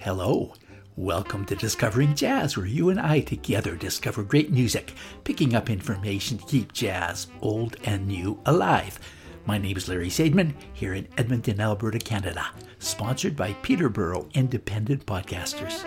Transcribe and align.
Hello. 0.00 0.54
Welcome 0.96 1.44
to 1.46 1.56
Discovering 1.56 2.14
Jazz, 2.14 2.56
where 2.56 2.66
you 2.66 2.90
and 2.90 3.00
I 3.00 3.18
together 3.20 3.74
discover 3.74 4.22
great 4.22 4.52
music, 4.52 4.94
picking 5.24 5.56
up 5.56 5.68
information 5.68 6.38
to 6.38 6.46
keep 6.46 6.72
jazz, 6.72 7.26
old 7.40 7.76
and 7.84 8.06
new, 8.06 8.40
alive. 8.46 9.00
My 9.44 9.58
name 9.58 9.76
is 9.76 9.88
Larry 9.88 10.08
Sadman, 10.08 10.54
here 10.72 10.94
in 10.94 11.08
Edmonton, 11.18 11.60
Alberta, 11.60 11.98
Canada, 11.98 12.46
sponsored 12.78 13.34
by 13.34 13.54
Peterborough 13.54 14.28
Independent 14.34 15.04
Podcasters. 15.04 15.82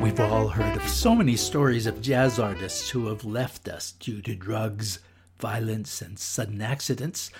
We've 0.00 0.18
all 0.18 0.48
heard 0.48 0.74
of 0.74 0.88
so 0.88 1.14
many 1.14 1.36
stories 1.36 1.86
of 1.86 2.00
jazz 2.00 2.38
artists 2.38 2.88
who 2.88 3.08
have 3.08 3.26
left 3.26 3.68
us 3.68 3.92
due 3.92 4.22
to 4.22 4.34
drugs, 4.34 5.00
violence, 5.38 6.00
and 6.00 6.18
sudden 6.18 6.62
accidents, 6.62 7.30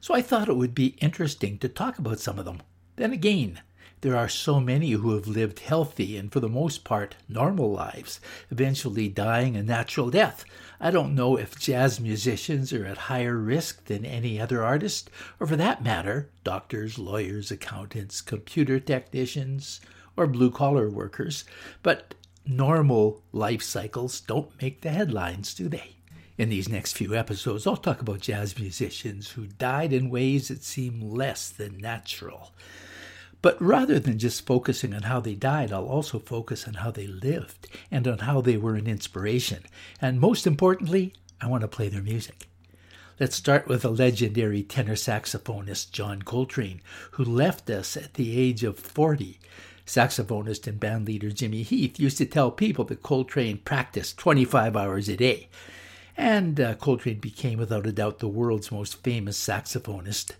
so 0.00 0.12
I 0.12 0.22
thought 0.22 0.48
it 0.48 0.56
would 0.56 0.74
be 0.74 0.96
interesting 0.98 1.56
to 1.58 1.68
talk 1.68 1.98
about 1.98 2.18
some 2.18 2.40
of 2.40 2.44
them. 2.44 2.62
Then 2.96 3.12
again, 3.12 3.60
there 4.04 4.18
are 4.18 4.28
so 4.28 4.60
many 4.60 4.90
who 4.90 5.14
have 5.14 5.26
lived 5.26 5.60
healthy 5.60 6.18
and, 6.18 6.30
for 6.30 6.38
the 6.38 6.46
most 6.46 6.84
part, 6.84 7.16
normal 7.26 7.72
lives, 7.72 8.20
eventually 8.50 9.08
dying 9.08 9.56
a 9.56 9.62
natural 9.62 10.10
death. 10.10 10.44
I 10.78 10.90
don't 10.90 11.14
know 11.14 11.38
if 11.38 11.58
jazz 11.58 11.98
musicians 11.98 12.70
are 12.74 12.84
at 12.84 13.08
higher 13.08 13.38
risk 13.38 13.86
than 13.86 14.04
any 14.04 14.38
other 14.38 14.62
artist, 14.62 15.08
or 15.40 15.46
for 15.46 15.56
that 15.56 15.82
matter, 15.82 16.28
doctors, 16.44 16.98
lawyers, 16.98 17.50
accountants, 17.50 18.20
computer 18.20 18.78
technicians, 18.78 19.80
or 20.18 20.26
blue 20.26 20.50
collar 20.50 20.90
workers, 20.90 21.46
but 21.82 22.12
normal 22.46 23.22
life 23.32 23.62
cycles 23.62 24.20
don't 24.20 24.60
make 24.60 24.82
the 24.82 24.90
headlines, 24.90 25.54
do 25.54 25.66
they? 25.66 25.96
In 26.36 26.50
these 26.50 26.68
next 26.68 26.92
few 26.92 27.14
episodes, 27.14 27.66
I'll 27.66 27.78
talk 27.78 28.02
about 28.02 28.20
jazz 28.20 28.58
musicians 28.58 29.30
who 29.30 29.46
died 29.46 29.94
in 29.94 30.10
ways 30.10 30.48
that 30.48 30.62
seem 30.62 31.00
less 31.00 31.48
than 31.48 31.78
natural. 31.78 32.52
But 33.44 33.60
rather 33.60 33.98
than 33.98 34.18
just 34.18 34.46
focusing 34.46 34.94
on 34.94 35.02
how 35.02 35.20
they 35.20 35.34
died, 35.34 35.70
I'll 35.70 35.84
also 35.84 36.18
focus 36.18 36.66
on 36.66 36.72
how 36.72 36.90
they 36.90 37.06
lived 37.06 37.68
and 37.90 38.08
on 38.08 38.20
how 38.20 38.40
they 38.40 38.56
were 38.56 38.74
an 38.74 38.86
inspiration. 38.86 39.64
And 40.00 40.18
most 40.18 40.46
importantly, 40.46 41.12
I 41.42 41.48
want 41.48 41.60
to 41.60 41.68
play 41.68 41.90
their 41.90 42.00
music. 42.00 42.48
Let's 43.20 43.36
start 43.36 43.68
with 43.68 43.82
the 43.82 43.90
legendary 43.90 44.62
tenor 44.62 44.94
saxophonist 44.94 45.90
John 45.90 46.22
Coltrane, 46.22 46.80
who 47.10 47.22
left 47.22 47.68
us 47.68 47.98
at 47.98 48.14
the 48.14 48.40
age 48.40 48.64
of 48.64 48.78
40. 48.78 49.38
Saxophonist 49.84 50.66
and 50.66 50.80
bandleader 50.80 51.34
Jimmy 51.34 51.64
Heath 51.64 52.00
used 52.00 52.16
to 52.16 52.24
tell 52.24 52.50
people 52.50 52.86
that 52.86 53.02
Coltrane 53.02 53.58
practiced 53.58 54.16
25 54.16 54.74
hours 54.74 55.10
a 55.10 55.18
day. 55.18 55.50
And 56.16 56.58
uh, 56.58 56.76
Coltrane 56.76 57.20
became, 57.20 57.58
without 57.58 57.86
a 57.86 57.92
doubt, 57.92 58.20
the 58.20 58.26
world's 58.26 58.72
most 58.72 59.02
famous 59.02 59.38
saxophonist. 59.38 60.32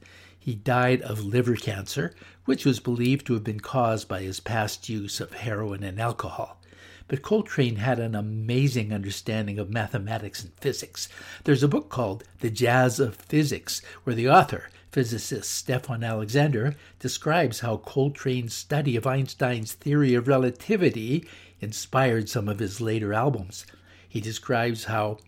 He 0.45 0.55
died 0.55 1.01
of 1.01 1.25
liver 1.25 1.57
cancer, 1.57 2.15
which 2.45 2.67
was 2.67 2.79
believed 2.79 3.27
to 3.27 3.33
have 3.33 3.45
been 3.45 3.61
caused 3.61 4.09
by 4.09 4.21
his 4.21 4.41
past 4.41 4.91
use 4.91 5.19
of 5.19 5.33
heroin 5.33 5.83
and 5.83 5.99
alcohol. 5.99 6.61
But 7.09 7.23
Coltrane 7.23 7.77
had 7.77 7.99
an 7.99 8.15
amazing 8.15 8.93
understanding 8.93 9.59
of 9.59 9.71
mathematics 9.71 10.45
and 10.45 10.53
physics. 10.61 11.09
There's 11.45 11.63
a 11.63 11.69
book 11.69 11.89
called 11.89 12.25
The 12.41 12.51
Jazz 12.51 13.01
of 13.01 13.17
Physics, 13.17 13.81
where 14.03 14.15
the 14.15 14.29
author, 14.29 14.69
physicist 14.93 15.67
Stephon 15.67 16.07
Alexander, 16.07 16.77
describes 16.99 17.61
how 17.61 17.79
Coltrane's 17.79 18.53
study 18.53 18.97
of 18.97 19.07
Einstein's 19.07 19.73
theory 19.73 20.13
of 20.13 20.29
relativity 20.29 21.27
inspired 21.63 22.29
some 22.29 22.51
of 22.51 22.59
his 22.59 22.83
later 22.83 23.15
albums. 23.15 23.65
He 24.07 24.21
describes 24.21 24.85
how, 24.85 25.21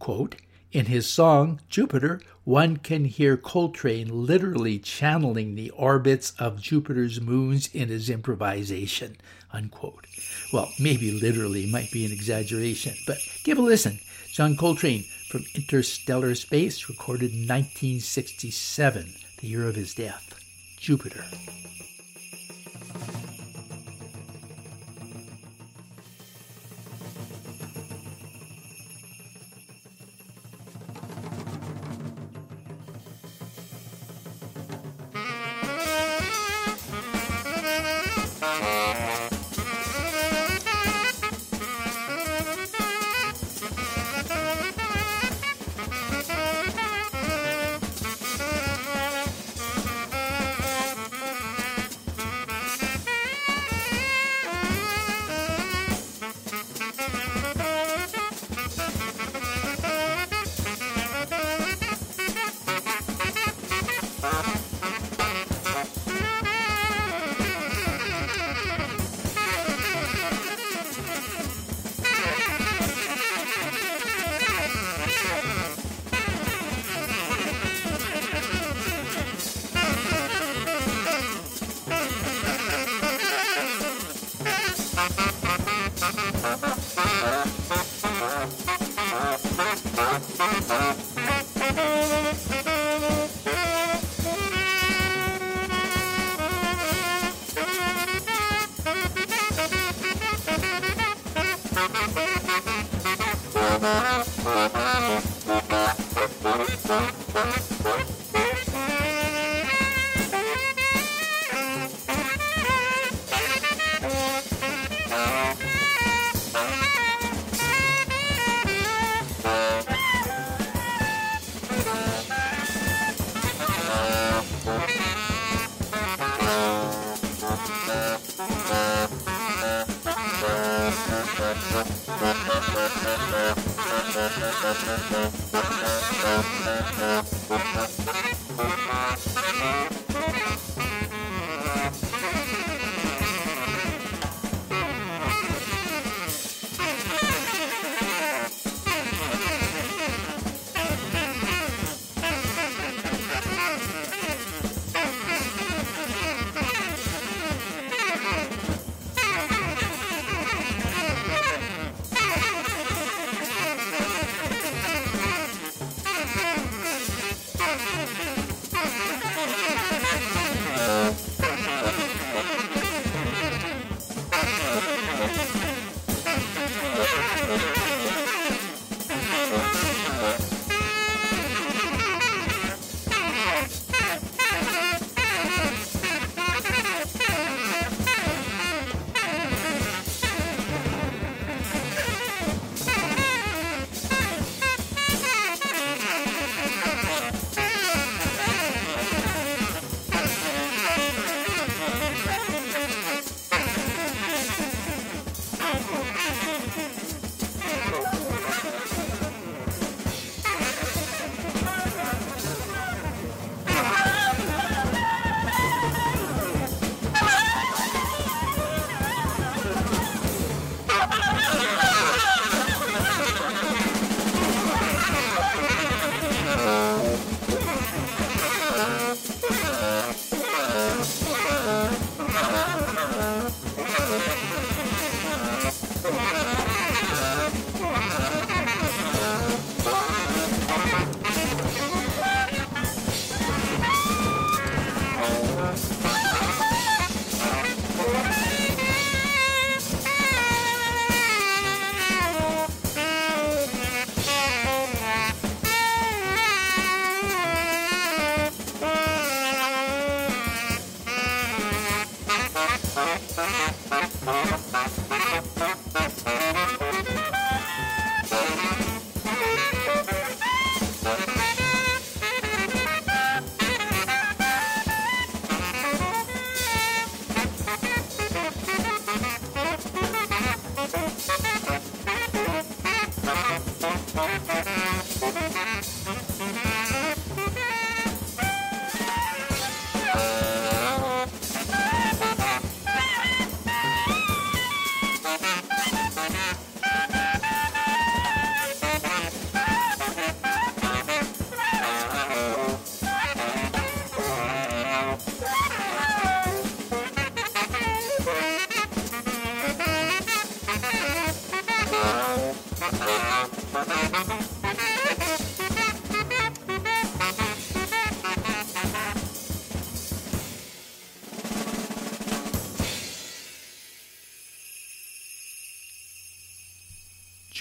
quote, 0.00 0.34
in 0.76 0.84
his 0.84 1.06
song, 1.08 1.58
Jupiter, 1.70 2.20
one 2.44 2.76
can 2.76 3.06
hear 3.06 3.38
Coltrane 3.38 4.26
literally 4.26 4.78
channeling 4.78 5.54
the 5.54 5.70
orbits 5.70 6.34
of 6.38 6.60
Jupiter's 6.60 7.18
moons 7.18 7.70
in 7.72 7.88
his 7.88 8.10
improvisation. 8.10 9.16
Unquote. 9.54 10.06
Well, 10.52 10.70
maybe 10.78 11.18
literally 11.18 11.64
might 11.64 11.90
be 11.92 12.04
an 12.04 12.12
exaggeration, 12.12 12.92
but 13.06 13.16
give 13.42 13.56
a 13.56 13.62
listen. 13.62 14.00
John 14.30 14.54
Coltrane 14.54 15.06
from 15.30 15.46
Interstellar 15.54 16.34
Space, 16.34 16.90
recorded 16.90 17.32
in 17.32 17.48
1967, 17.48 19.14
the 19.40 19.46
year 19.46 19.66
of 19.66 19.76
his 19.76 19.94
death. 19.94 20.38
Jupiter. 20.76 21.24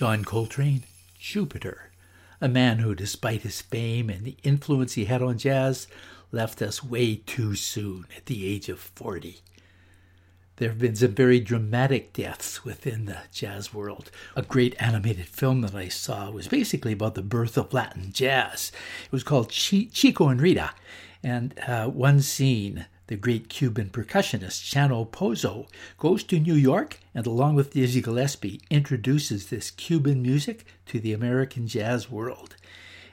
John 0.06 0.24
Coltrane, 0.24 0.84
Jupiter, 1.18 1.90
a 2.40 2.48
man 2.48 2.78
who, 2.78 2.94
despite 2.94 3.42
his 3.42 3.62
fame 3.62 4.08
and 4.08 4.24
the 4.24 4.38
influence 4.44 4.94
he 4.94 5.06
had 5.06 5.24
on 5.24 5.40
jazz, 5.40 5.88
left 6.32 6.62
us 6.62 6.84
way 6.84 7.16
too 7.16 7.56
soon 7.56 8.06
at 8.16 8.28
the 8.28 8.46
age 8.46 8.70
of 8.70 8.80
40. 8.80 9.40
There 10.58 10.70
have 10.70 10.78
been 10.78 10.96
some 10.96 11.16
very 11.16 11.40
dramatic 11.40 12.14
deaths 12.14 12.64
within 12.64 13.06
the 13.06 13.22
jazz 13.32 13.74
world. 13.74 14.12
A 14.36 14.44
great 14.44 14.76
animated 14.78 15.26
film 15.26 15.62
that 15.62 15.74
I 15.74 15.88
saw 15.88 16.30
was 16.30 16.50
basically 16.50 16.92
about 16.94 17.16
the 17.16 17.24
birth 17.24 17.58
of 17.58 17.74
Latin 17.74 18.12
jazz. 18.14 18.72
It 19.06 19.12
was 19.12 19.24
called 19.24 19.50
Chico 19.50 20.28
and 20.28 20.40
Rita, 20.40 20.70
and 21.24 21.60
uh, 21.68 21.88
one 21.88 22.22
scene 22.22 22.86
the 23.08 23.16
great 23.16 23.50
Cuban 23.50 23.90
percussionist 23.90 24.64
Chano 24.64 25.08
Pozo 25.08 25.68
goes 25.98 26.24
to 26.24 26.40
New 26.40 26.56
York 26.56 27.00
and, 27.14 27.28
along 27.28 27.56
with 27.56 27.74
Dizzy 27.74 28.02
Gillespie, 28.02 28.62
introduces 28.70 29.48
this 29.48 29.72
Cuban 29.72 30.22
music 30.22 30.66
to 30.88 31.00
the 31.00 31.14
American 31.14 31.68
jazz 31.68 32.10
world. 32.10 32.56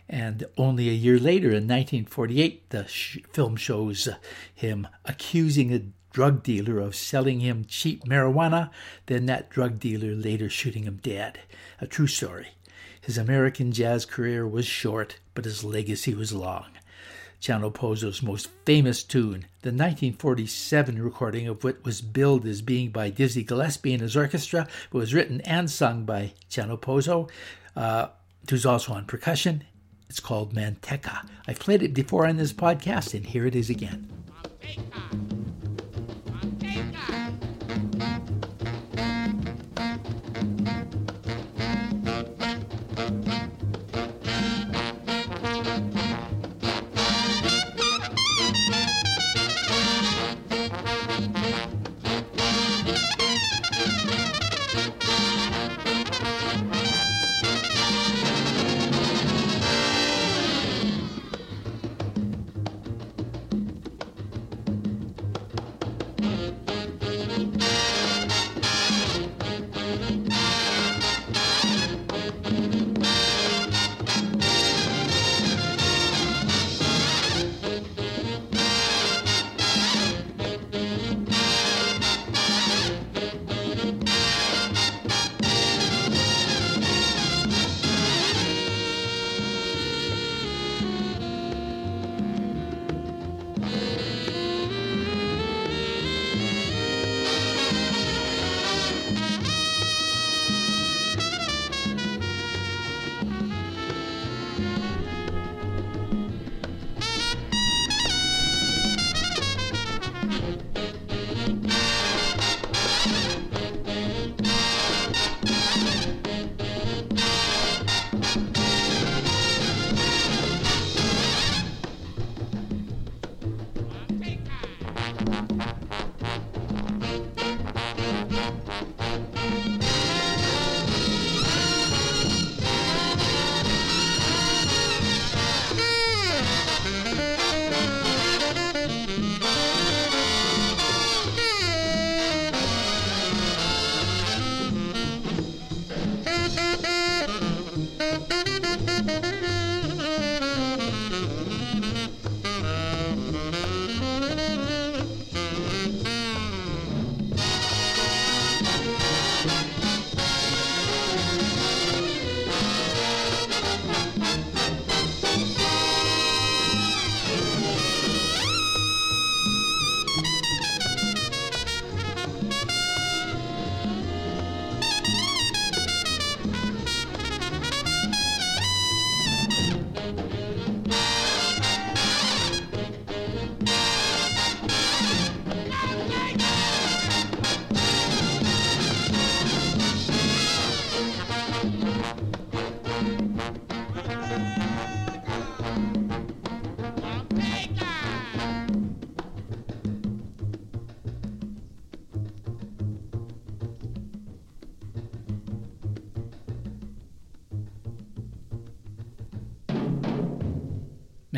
And 0.08 0.44
only 0.56 0.88
a 0.88 0.92
year 0.92 1.18
later, 1.18 1.48
in 1.48 1.68
1948, 1.68 2.70
the 2.70 2.86
sh- 2.86 3.18
film 3.32 3.56
shows 3.56 4.08
him 4.54 4.88
accusing 5.04 5.72
a 5.72 5.82
drug 6.12 6.42
dealer 6.42 6.78
of 6.78 6.94
selling 6.94 7.40
him 7.40 7.64
cheap 7.66 8.04
marijuana, 8.04 8.70
then 9.06 9.26
that 9.26 9.50
drug 9.50 9.78
dealer 9.78 10.14
later 10.14 10.50
shooting 10.50 10.84
him 10.84 10.98
dead. 11.02 11.40
A 11.80 11.86
true 11.86 12.06
story. 12.06 12.48
His 13.00 13.18
American 13.18 13.72
jazz 13.72 14.04
career 14.04 14.46
was 14.46 14.66
short, 14.66 15.18
but 15.34 15.44
his 15.44 15.64
legacy 15.64 16.14
was 16.14 16.32
long. 16.32 16.66
Chano 17.42 17.74
Pozo's 17.74 18.22
most 18.22 18.48
famous 18.64 19.02
tune, 19.02 19.46
the 19.62 19.70
1947 19.70 21.02
recording 21.02 21.48
of 21.48 21.64
what 21.64 21.84
was 21.84 22.00
billed 22.00 22.46
as 22.46 22.62
being 22.62 22.90
by 22.90 23.10
Dizzy 23.10 23.42
Gillespie 23.42 23.92
and 23.92 24.00
his 24.00 24.16
orchestra, 24.16 24.68
but 24.92 24.98
was 24.98 25.12
written 25.12 25.40
and 25.40 25.68
sung 25.68 26.04
by 26.04 26.34
Chano 26.48 26.80
Pozo, 26.80 27.28
uh, 27.74 28.06
who's 28.48 28.64
also 28.64 28.92
on 28.92 29.06
percussion. 29.06 29.64
It's 30.08 30.20
called 30.20 30.54
Manteca. 30.54 31.26
I've 31.48 31.58
played 31.58 31.82
it 31.82 31.94
before 31.94 32.28
on 32.28 32.36
this 32.36 32.52
podcast, 32.52 33.12
and 33.12 33.26
here 33.26 33.44
it 33.44 33.56
is 33.56 33.70
again. 33.70 34.08
Manteca. 34.31 35.31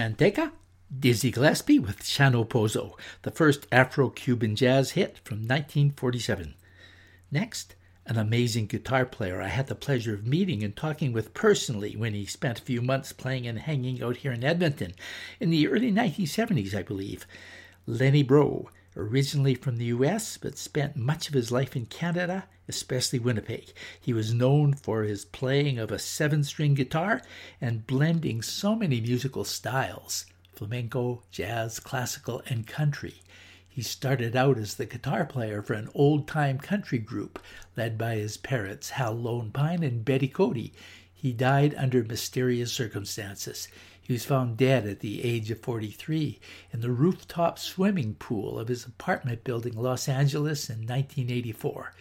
Manteca, 0.05 0.53
Dizzy 0.95 1.31
Gillespie 1.31 1.79
with 1.79 2.03
Chano 2.03 2.47
Pozo, 2.47 2.93
the 3.23 3.31
first 3.31 3.67
Afro 3.73 4.11
Cuban 4.11 4.55
jazz 4.55 4.91
hit 4.91 5.19
from 5.25 5.39
1947. 5.39 6.53
Next, 7.31 7.75
an 8.05 8.19
amazing 8.19 8.67
guitar 8.67 9.07
player 9.07 9.41
I 9.41 9.49
had 9.49 9.67
the 9.67 9.75
pleasure 9.75 10.13
of 10.13 10.27
meeting 10.27 10.63
and 10.63 10.77
talking 10.77 11.15
with 11.15 11.33
personally 11.33 11.97
when 11.97 12.13
he 12.13 12.27
spent 12.27 12.59
a 12.59 12.63
few 12.63 12.83
months 12.83 13.15
playing 13.15 13.47
and 13.47 13.61
hanging 13.61 14.03
out 14.03 14.19
here 14.19 14.33
in 14.33 14.45
Edmonton 14.45 14.93
in 15.41 15.49
the 15.49 15.69
early 15.69 15.91
1970s, 15.91 16.75
I 16.75 16.83
believe. 16.83 17.27
Lenny 17.87 18.23
Breau, 18.23 18.67
originally 18.97 19.55
from 19.55 19.77
the 19.77 19.87
US 19.87 20.37
but 20.39 20.59
spent 20.59 20.97
much 20.97 21.29
of 21.29 21.35
his 21.35 21.51
life 21.51 21.75
in 21.77 21.87
Canada, 21.87 22.45
especially 22.69 23.19
Winnipeg. 23.19 23.73
He 24.01 24.13
was 24.13 24.35
known 24.35 24.75
for 24.75 25.03
his 25.03 25.25
playing 25.25 25.79
of 25.79 25.91
a 25.91 25.99
seven 25.99 26.45
string 26.45 26.75
guitar 26.75 27.23
and 27.61 27.87
blending 27.87 28.43
so 28.43 28.75
many 28.75 29.01
musical 29.01 29.45
styles 29.45 30.27
flamenco, 30.55 31.23
jazz, 31.31 31.81
classical, 31.81 32.41
and 32.47 32.67
country. 32.67 33.23
He 33.69 33.83
started 33.83 34.37
out 34.37 34.57
as 34.57 34.75
the 34.75 34.87
guitar 34.87 35.25
player 35.25 35.61
for 35.61 35.73
an 35.73 35.89
old 35.95 36.29
time 36.29 36.59
country 36.59 36.99
group 36.99 37.43
led 37.77 37.99
by 37.99 38.15
his 38.15 38.37
parents, 38.37 38.91
Hal 38.91 39.15
Lone 39.15 39.51
Pine 39.51 39.83
and 39.83 40.05
Betty 40.05 40.29
Cody. 40.29 40.73
He 41.13 41.33
died 41.33 41.75
under 41.77 42.05
mysterious 42.05 42.73
circumstances. 42.73 43.67
He 44.05 44.13
was 44.13 44.27
found 44.27 44.59
dead 44.59 44.87
at 44.87 45.01
the 45.01 45.25
age 45.25 45.51
of 45.51 45.61
43 45.61 46.39
in 46.75 46.81
the 46.81 46.91
rooftop 46.91 47.59
swimming 47.59 48.17
pool 48.17 48.59
of 48.59 48.69
his 48.69 48.85
apartment 48.85 49.45
building 49.45 49.73
in 49.73 49.83
Los 49.83 50.11
Angeles 50.11 50.69
in 50.69 50.81
1984. 50.81 51.95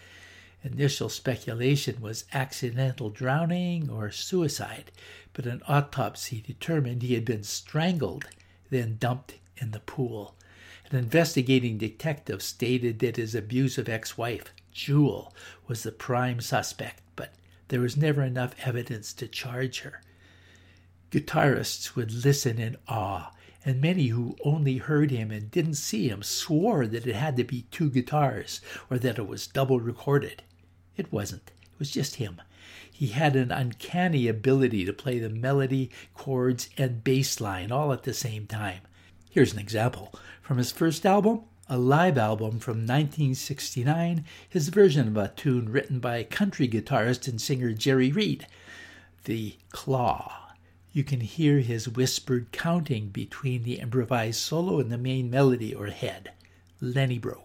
Initial 0.64 1.08
speculation 1.08 2.02
was 2.02 2.26
accidental 2.34 3.10
drowning 3.10 3.90
or 3.90 4.12
suicide, 4.12 4.92
but 5.32 5.46
an 5.46 5.62
autopsy 5.66 6.42
determined 6.42 7.04
he 7.04 7.14
had 7.14 7.24
been 7.24 7.44
strangled, 7.44 8.26
then 8.70 8.98
dumped 9.00 9.36
in 9.56 9.72
the 9.72 9.80
pool. 9.80 10.36
An 10.92 10.98
investigating 10.98 11.78
detective 11.78 12.42
stated 12.42 13.00
that 13.00 13.16
his 13.16 13.34
abusive 13.34 13.88
ex 13.88 14.18
wife, 14.18 14.54
Jewel, 14.74 15.34
was 15.68 15.84
the 15.84 15.92
prime 15.94 16.42
suspect, 16.42 17.02
but 17.16 17.34
there 17.70 17.80
was 17.80 17.96
never 17.96 18.24
enough 18.24 18.56
evidence 18.66 19.14
to 19.14 19.28
charge 19.28 19.80
her. 19.82 20.02
Guitarists 21.13 21.96
would 21.96 22.12
listen 22.12 22.58
in 22.58 22.75
awe, 22.88 23.32
and 23.63 23.79
many 23.79 24.08
who 24.08 24.36
only 24.43 24.77
heard 24.77 25.12
him 25.12 25.29
and 25.29 25.51
didn't 25.51 25.75
see 25.75 26.10
him 26.10 26.24
swore 26.24 26.88
that 26.88 27.05
it 27.05 27.13
had 27.13 27.38
to 27.38 27.43
be 27.43 27.67
two 27.70 27.91
guitars 27.91 28.62
or 28.89 28.98
that 28.98 29.20
it 29.20 29.27
was 29.27 29.46
double 29.46 29.79
recorded. 29.79 30.41
It 30.98 31.13
wasn't. 31.13 31.51
It 31.62 31.77
was 31.77 31.91
just 31.91 32.15
him. 32.15 32.41
He 32.91 33.10
had 33.10 33.36
an 33.36 33.51
uncanny 33.51 34.27
ability 34.27 34.86
to 34.86 34.91
play 34.91 35.20
the 35.20 35.29
melody, 35.29 35.91
chords, 36.15 36.67
and 36.79 37.03
bass 37.03 37.39
line 37.39 37.72
all 37.72 37.93
at 37.93 38.01
the 38.01 38.13
same 38.15 38.48
time. 38.48 38.82
Here's 39.29 39.53
an 39.53 39.60
example. 39.60 40.15
From 40.41 40.58
his 40.58 40.72
first 40.72 41.05
album, 41.05 41.41
a 41.70 41.77
live 41.77 42.17
album 42.17 42.58
from 42.58 42.88
1969, 42.88 44.25
his 44.50 44.70
version 44.70 45.10
of 45.10 45.17
a 45.17 45.27
tune 45.27 45.70
written 45.70 46.00
by 46.00 46.24
country 46.24 46.67
guitarist 46.67 47.27
and 47.27 47.39
singer 47.39 47.72
Jerry 47.72 48.12
Reed, 48.12 48.48
The 49.25 49.58
Claw. 49.70 50.43
You 50.96 51.04
can 51.04 51.22
hear 51.22 51.58
his 51.58 51.90
whispered 51.90 52.52
counting 52.52 53.10
between 53.10 53.64
the 53.64 53.80
improvised 53.80 54.40
solo 54.40 54.80
and 54.80 54.92
the 54.92 54.98
main 55.00 55.28
melody 55.28 55.74
or 55.74 55.88
head. 55.88 56.34
Lenny 56.80 57.20
Breau. 57.20 57.42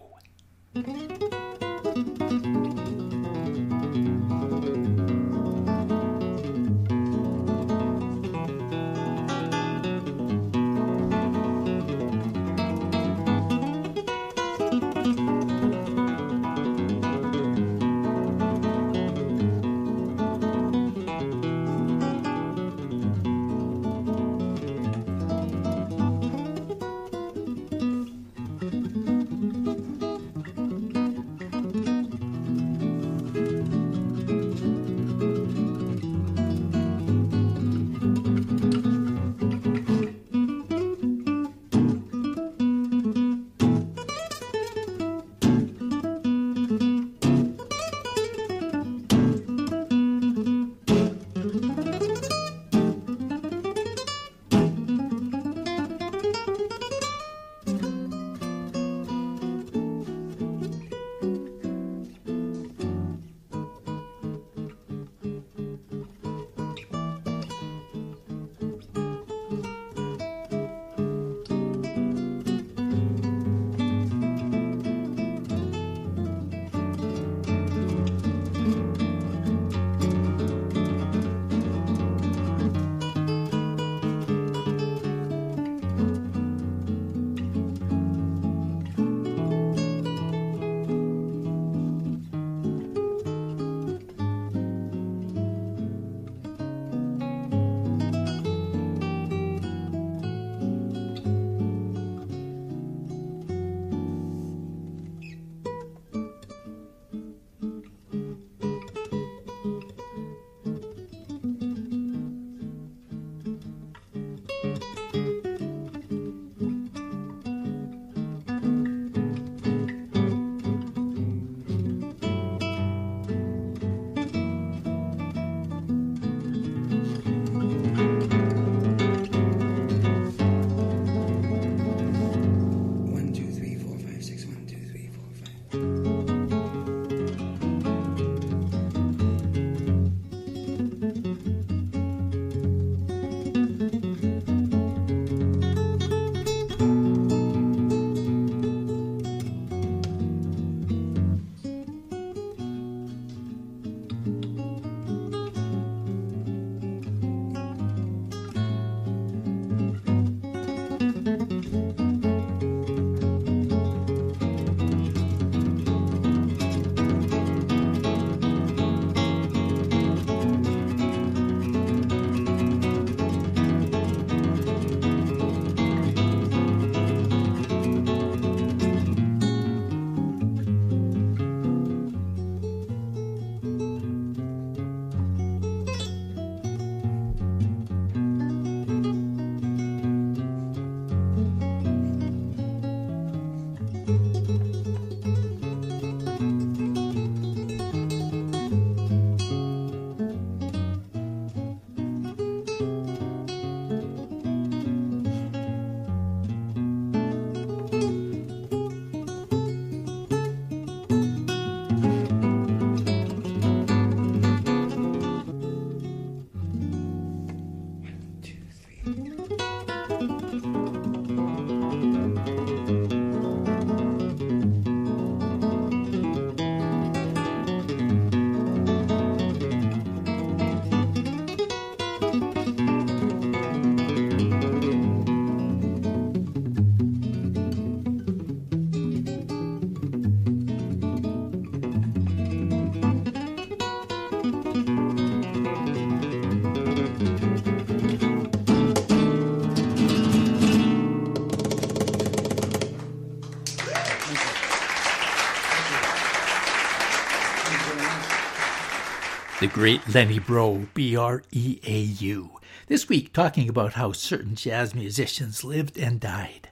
The 259.60 259.66
great 259.66 260.14
Lenny 260.14 260.38
Breau, 260.38 260.86
B 260.94 261.16
R 261.16 261.42
E 261.50 261.80
A 261.84 261.98
U. 261.98 262.60
This 262.86 263.08
week, 263.08 263.32
talking 263.32 263.68
about 263.68 263.94
how 263.94 264.12
certain 264.12 264.54
jazz 264.54 264.94
musicians 264.94 265.64
lived 265.64 265.98
and 265.98 266.20
died. 266.20 266.68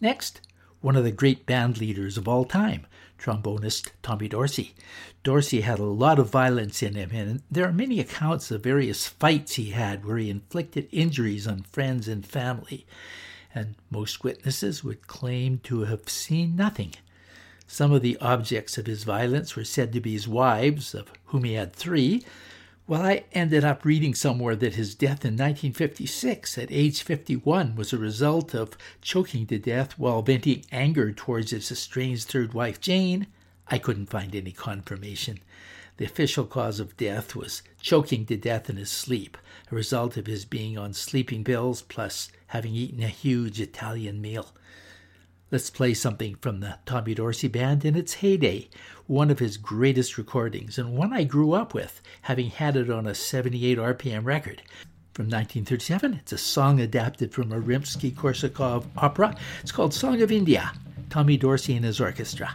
Next, 0.00 0.40
one 0.80 0.96
of 0.96 1.04
the 1.04 1.12
great 1.12 1.44
band 1.44 1.76
leaders 1.76 2.16
of 2.16 2.26
all 2.26 2.46
time, 2.46 2.86
trombonist 3.18 3.90
Tommy 4.02 4.26
Dorsey. 4.26 4.74
Dorsey 5.22 5.60
had 5.60 5.78
a 5.78 5.84
lot 5.84 6.18
of 6.18 6.30
violence 6.30 6.82
in 6.82 6.94
him, 6.94 7.10
and 7.12 7.42
there 7.50 7.68
are 7.68 7.72
many 7.74 8.00
accounts 8.00 8.50
of 8.50 8.62
various 8.62 9.06
fights 9.06 9.56
he 9.56 9.72
had 9.72 10.06
where 10.06 10.16
he 10.16 10.30
inflicted 10.30 10.88
injuries 10.92 11.46
on 11.46 11.64
friends 11.64 12.08
and 12.08 12.24
family, 12.24 12.86
and 13.54 13.74
most 13.90 14.24
witnesses 14.24 14.82
would 14.82 15.06
claim 15.06 15.58
to 15.64 15.82
have 15.82 16.08
seen 16.08 16.56
nothing. 16.56 16.94
Some 17.74 17.90
of 17.90 18.02
the 18.02 18.16
objects 18.18 18.78
of 18.78 18.86
his 18.86 19.02
violence 19.02 19.56
were 19.56 19.64
said 19.64 19.92
to 19.94 20.00
be 20.00 20.12
his 20.12 20.28
wives, 20.28 20.94
of 20.94 21.10
whom 21.24 21.42
he 21.42 21.54
had 21.54 21.72
three, 21.72 22.22
while 22.86 23.02
I 23.02 23.24
ended 23.32 23.64
up 23.64 23.84
reading 23.84 24.14
somewhere 24.14 24.54
that 24.54 24.76
his 24.76 24.94
death 24.94 25.24
in 25.24 25.32
1956 25.32 26.56
at 26.56 26.70
age 26.70 27.02
51 27.02 27.74
was 27.74 27.92
a 27.92 27.98
result 27.98 28.54
of 28.54 28.78
choking 29.02 29.44
to 29.48 29.58
death 29.58 29.98
while 29.98 30.22
venting 30.22 30.64
anger 30.70 31.10
towards 31.10 31.50
his 31.50 31.72
estranged 31.72 32.28
third 32.28 32.54
wife 32.54 32.80
Jane, 32.80 33.26
I 33.66 33.78
couldn't 33.78 34.06
find 34.06 34.36
any 34.36 34.52
confirmation. 34.52 35.40
The 35.96 36.04
official 36.04 36.44
cause 36.44 36.78
of 36.78 36.96
death 36.96 37.34
was 37.34 37.62
choking 37.80 38.24
to 38.26 38.36
death 38.36 38.70
in 38.70 38.76
his 38.76 38.92
sleep, 38.92 39.36
a 39.72 39.74
result 39.74 40.16
of 40.16 40.26
his 40.26 40.44
being 40.44 40.78
on 40.78 40.92
sleeping 40.92 41.42
pills 41.42 41.82
plus 41.82 42.30
having 42.46 42.76
eaten 42.76 43.02
a 43.02 43.08
huge 43.08 43.60
Italian 43.60 44.20
meal. 44.20 44.54
Let's 45.54 45.70
play 45.70 45.94
something 45.94 46.34
from 46.40 46.58
the 46.58 46.78
Tommy 46.84 47.14
Dorsey 47.14 47.46
Band 47.46 47.84
in 47.84 47.94
its 47.94 48.14
heyday, 48.14 48.68
one 49.06 49.30
of 49.30 49.38
his 49.38 49.56
greatest 49.56 50.18
recordings, 50.18 50.78
and 50.78 50.96
one 50.96 51.12
I 51.12 51.22
grew 51.22 51.52
up 51.52 51.72
with, 51.72 52.02
having 52.22 52.50
had 52.50 52.76
it 52.76 52.90
on 52.90 53.06
a 53.06 53.14
78 53.14 53.78
RPM 53.78 54.24
record. 54.24 54.62
From 55.12 55.26
1937, 55.26 56.14
it's 56.14 56.32
a 56.32 56.38
song 56.38 56.80
adapted 56.80 57.32
from 57.32 57.52
a 57.52 57.60
Rimsky 57.60 58.12
Korsakov 58.12 58.86
opera. 58.96 59.36
It's 59.60 59.70
called 59.70 59.94
Song 59.94 60.20
of 60.22 60.32
India, 60.32 60.72
Tommy 61.08 61.36
Dorsey 61.36 61.76
and 61.76 61.84
his 61.84 62.00
orchestra. 62.00 62.52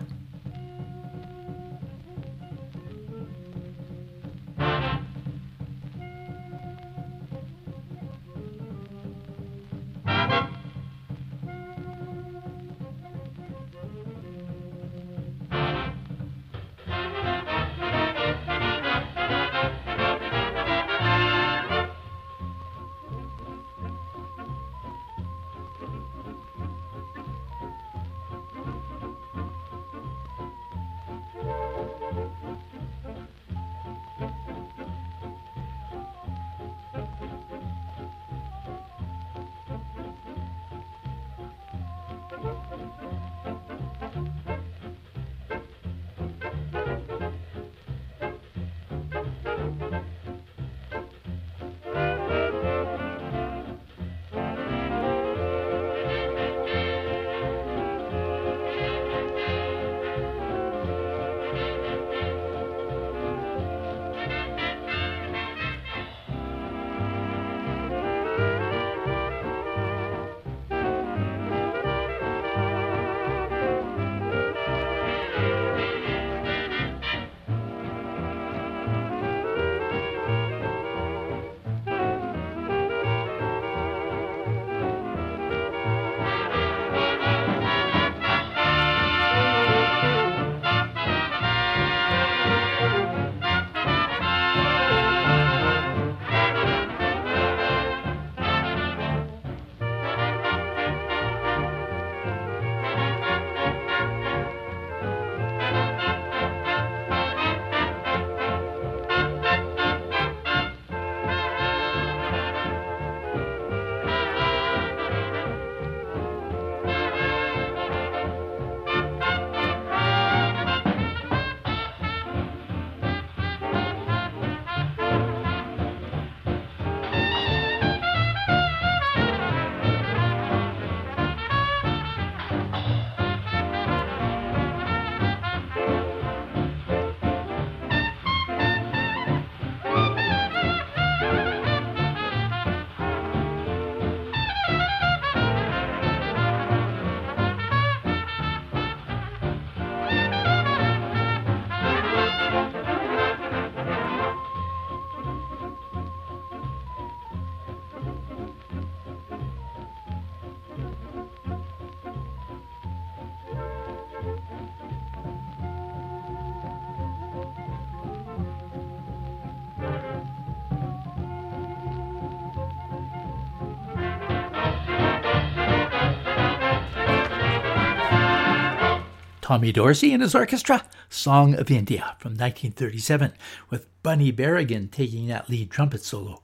Tommy 179.49 179.71
Dorsey 179.71 180.13
and 180.13 180.21
his 180.21 180.35
orchestra, 180.35 180.85
Song 181.09 181.55
of 181.55 181.71
India 181.71 182.15
from 182.19 182.33
1937, 182.33 183.33
with 183.71 183.87
Bunny 184.03 184.31
Berigan 184.31 184.91
taking 184.91 185.25
that 185.25 185.49
lead 185.49 185.71
trumpet 185.71 186.03
solo. 186.03 186.43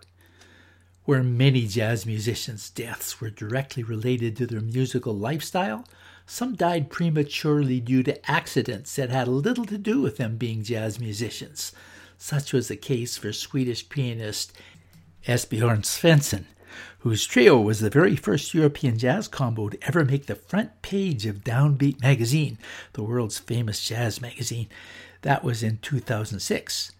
Where 1.04 1.22
many 1.22 1.68
jazz 1.68 2.08
musicians' 2.08 2.72
deaths 2.72 3.22
were 3.22 3.30
directly 3.30 3.84
related 3.84 4.36
to 4.38 4.48
their 4.48 4.60
musical 4.60 5.16
lifestyle, 5.16 5.86
some 6.26 6.56
died 6.56 6.90
prematurely 6.90 7.80
due 7.80 8.02
to 8.02 8.32
accidents 8.32 8.96
that 8.96 9.12
had 9.12 9.28
little 9.28 9.66
to 9.66 9.78
do 9.78 10.02
with 10.02 10.18
them 10.18 10.38
being 10.38 10.64
jazz 10.64 11.00
musicians. 11.00 11.74
Such 12.18 12.54
was 12.54 12.70
the 12.70 12.76
case 12.76 13.18
for 13.18 13.32
Swedish 13.32 13.88
pianist 13.88 14.52
Esbjörn 15.28 15.84
Svensson, 15.84 16.46
whose 17.06 17.28
trio 17.28 17.62
was 17.62 17.82
the 17.82 17.90
very 17.92 18.16
first 18.16 18.56
European 18.56 18.98
jazz 18.98 19.28
combo 19.28 19.70
to 19.70 19.78
ever 19.84 20.04
make 20.04 20.26
the 20.26 20.34
front 20.34 20.82
page 20.82 21.28
of 21.28 21.44
Downbeat 21.44 22.02
magazine, 22.02 22.58
the 22.94 23.04
world's 23.04 23.38
famous 23.38 23.88
jazz 23.88 24.20
magazine. 24.20 24.68
That 25.22 25.44
was 25.44 25.62
in 25.62 25.78
2006. 25.84 26.94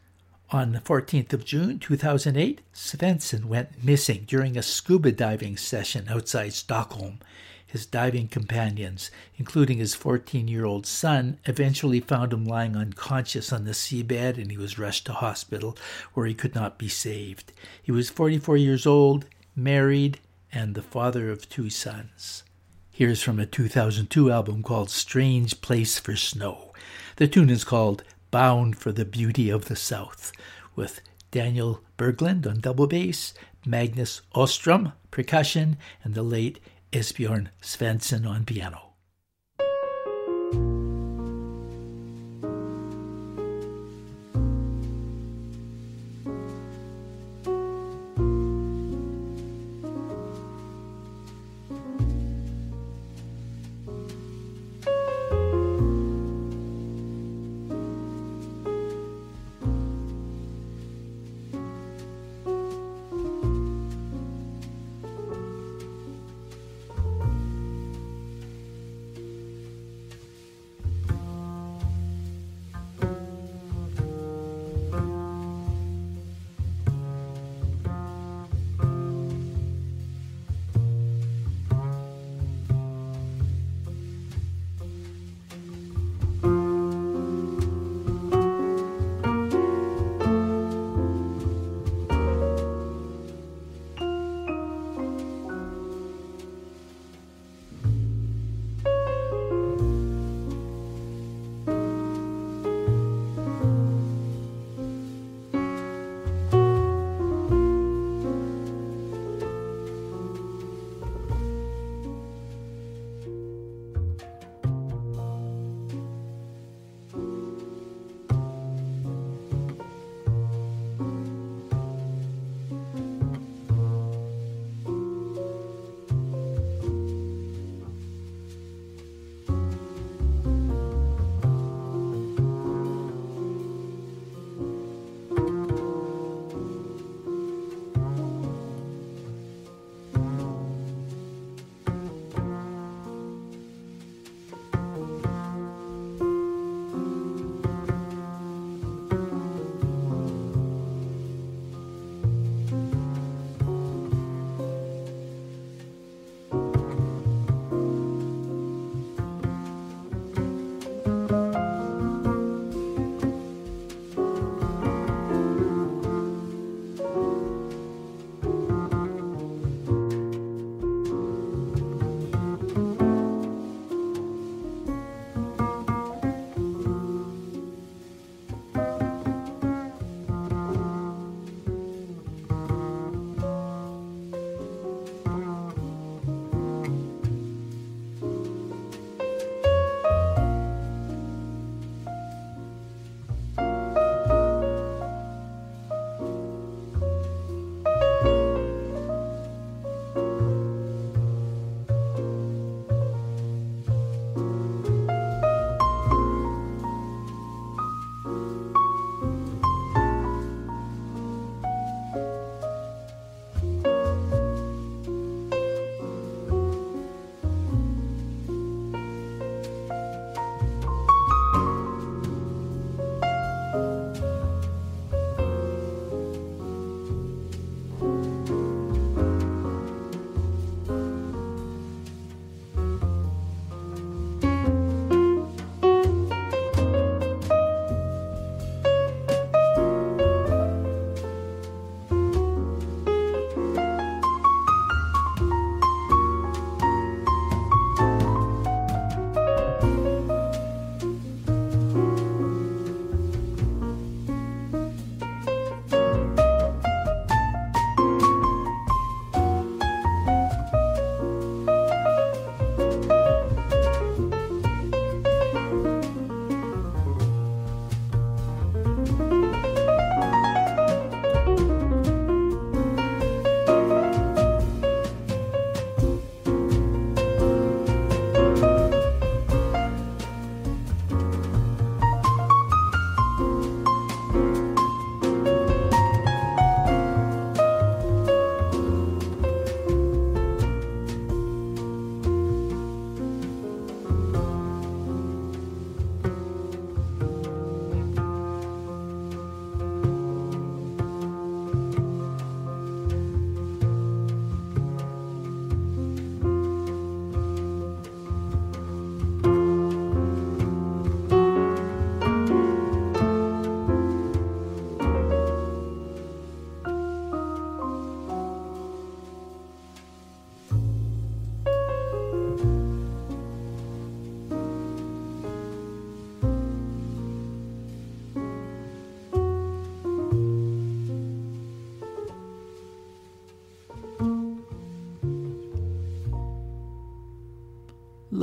On 0.52 0.74
the 0.74 0.80
14th 0.80 1.34
of 1.34 1.44
June 1.44 1.80
2008, 1.80 2.62
Svensson 2.72 3.46
went 3.46 3.84
missing 3.84 4.26
during 4.28 4.56
a 4.56 4.62
scuba 4.62 5.12
diving 5.12 5.58
session 5.58 6.06
outside 6.08 6.54
Stockholm. 6.54 7.18
His 7.66 7.88
diving 7.88 8.28
companions, 8.28 9.10
including 9.38 9.80
his 9.80 9.96
14 9.96 10.48
year 10.48 10.66
old 10.66 10.86
son, 10.86 11.40
eventually 11.46 12.00
found 12.00 12.32
him 12.32 12.46
lying 12.46 12.78
unconscious 12.78 13.52
on 13.52 13.66
the 13.66 13.72
seabed 13.72 14.38
and 14.38 14.52
he 14.52 14.58
was 14.58 14.78
rushed 14.78 15.08
to 15.08 15.14
hospital 15.14 15.76
where 16.14 16.28
he 16.28 16.36
could 16.36 16.54
not 16.54 16.78
be 16.78 16.90
saved. 16.90 17.52
He 17.82 17.92
was 17.92 18.12
44 18.12 18.58
years 18.58 18.86
old, 18.86 19.26
married, 19.56 20.20
and 20.52 20.76
the 20.76 20.82
father 20.82 21.32
of 21.32 21.50
two 21.50 21.70
sons. 21.70 22.44
Here's 22.92 23.22
from 23.22 23.40
a 23.40 23.46
2002 23.46 24.32
album 24.32 24.64
called 24.64 24.90
Strange 24.90 25.62
Place 25.62 26.00
for 26.00 26.16
Snow. 26.16 26.74
The 27.18 27.28
tune 27.28 27.50
is 27.50 27.64
called 27.64 28.04
Bound 28.32 28.78
for 28.78 28.92
the 28.92 29.06
Beauty 29.06 29.50
of 29.50 29.66
the 29.66 29.76
South, 29.76 30.32
with 30.76 31.02
Daniel 31.32 31.82
Berglund 31.98 32.48
on 32.48 32.60
double 32.60 32.88
bass, 32.88 33.34
Magnus 33.66 34.22
Ostrom 34.34 34.94
percussion, 35.12 35.78
and 36.04 36.14
the 36.14 36.24
late 36.24 36.60
Esbjorn 36.92 37.48
Svensson 37.62 38.28
on 38.28 38.46
piano. 38.46 38.85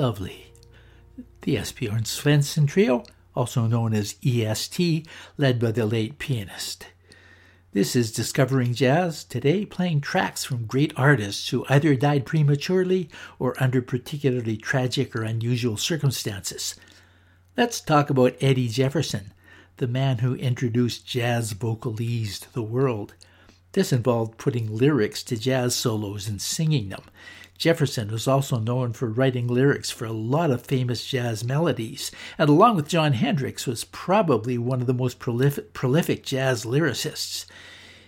Lovely. 0.03 0.53
The 1.43 1.55
Esbjörn 1.55 2.03
Svensson 2.03 2.67
Trio, 2.67 3.05
also 3.37 3.69
known 3.69 3.95
as 3.95 4.17
EST, 4.27 5.07
led 5.39 5.61
by 5.61 5.71
the 5.71 5.87
late 5.87 6.19
pianist. 6.19 6.89
This 7.71 7.95
is 7.95 8.11
Discovering 8.11 8.75
Jazz, 8.75 9.23
today 9.23 9.65
playing 9.65 10.01
tracks 10.01 10.43
from 10.43 10.67
great 10.67 10.93
artists 10.97 11.51
who 11.51 11.65
either 11.69 11.95
died 11.95 12.27
prematurely 12.27 13.11
or 13.39 13.55
under 13.63 13.81
particularly 13.81 14.57
tragic 14.57 15.15
or 15.15 15.23
unusual 15.23 15.77
circumstances. 15.77 16.75
Let's 17.57 17.81
talk 17.81 18.11
about 18.11 18.35
Eddie 18.41 18.67
Jefferson, 18.67 19.33
the 19.77 19.87
man 19.87 20.19
who 20.19 20.35
introduced 20.35 21.07
jazz 21.07 21.55
vocalese 21.55 22.41
to 22.41 22.53
the 22.53 22.61
world. 22.61 23.15
This 23.71 23.93
involved 23.93 24.37
putting 24.37 24.77
lyrics 24.77 25.23
to 25.23 25.37
jazz 25.37 25.77
solos 25.77 26.27
and 26.27 26.43
singing 26.43 26.89
them. 26.89 27.05
Jefferson 27.63 28.09
was 28.11 28.27
also 28.27 28.59
known 28.59 28.93
for 28.93 29.07
writing 29.09 29.47
lyrics 29.47 29.89
for 29.89 30.05
a 30.05 30.11
lot 30.11 30.51
of 30.51 30.67
famous 30.67 31.07
jazz 31.07 31.45
melodies, 31.45 32.11
and 32.37 32.51
along 32.51 32.75
with 32.75 32.89
Jon 32.89 33.13
Hendricks 33.13 33.69
was 33.69 33.85
probably 33.85 34.59
one 34.59 34.81
of 34.81 34.89
the 34.89 34.93
most 34.93 35.21
prolific, 35.21 35.73
prolific 35.73 36.25
jazz 36.25 36.65
lyricists. 36.65 37.47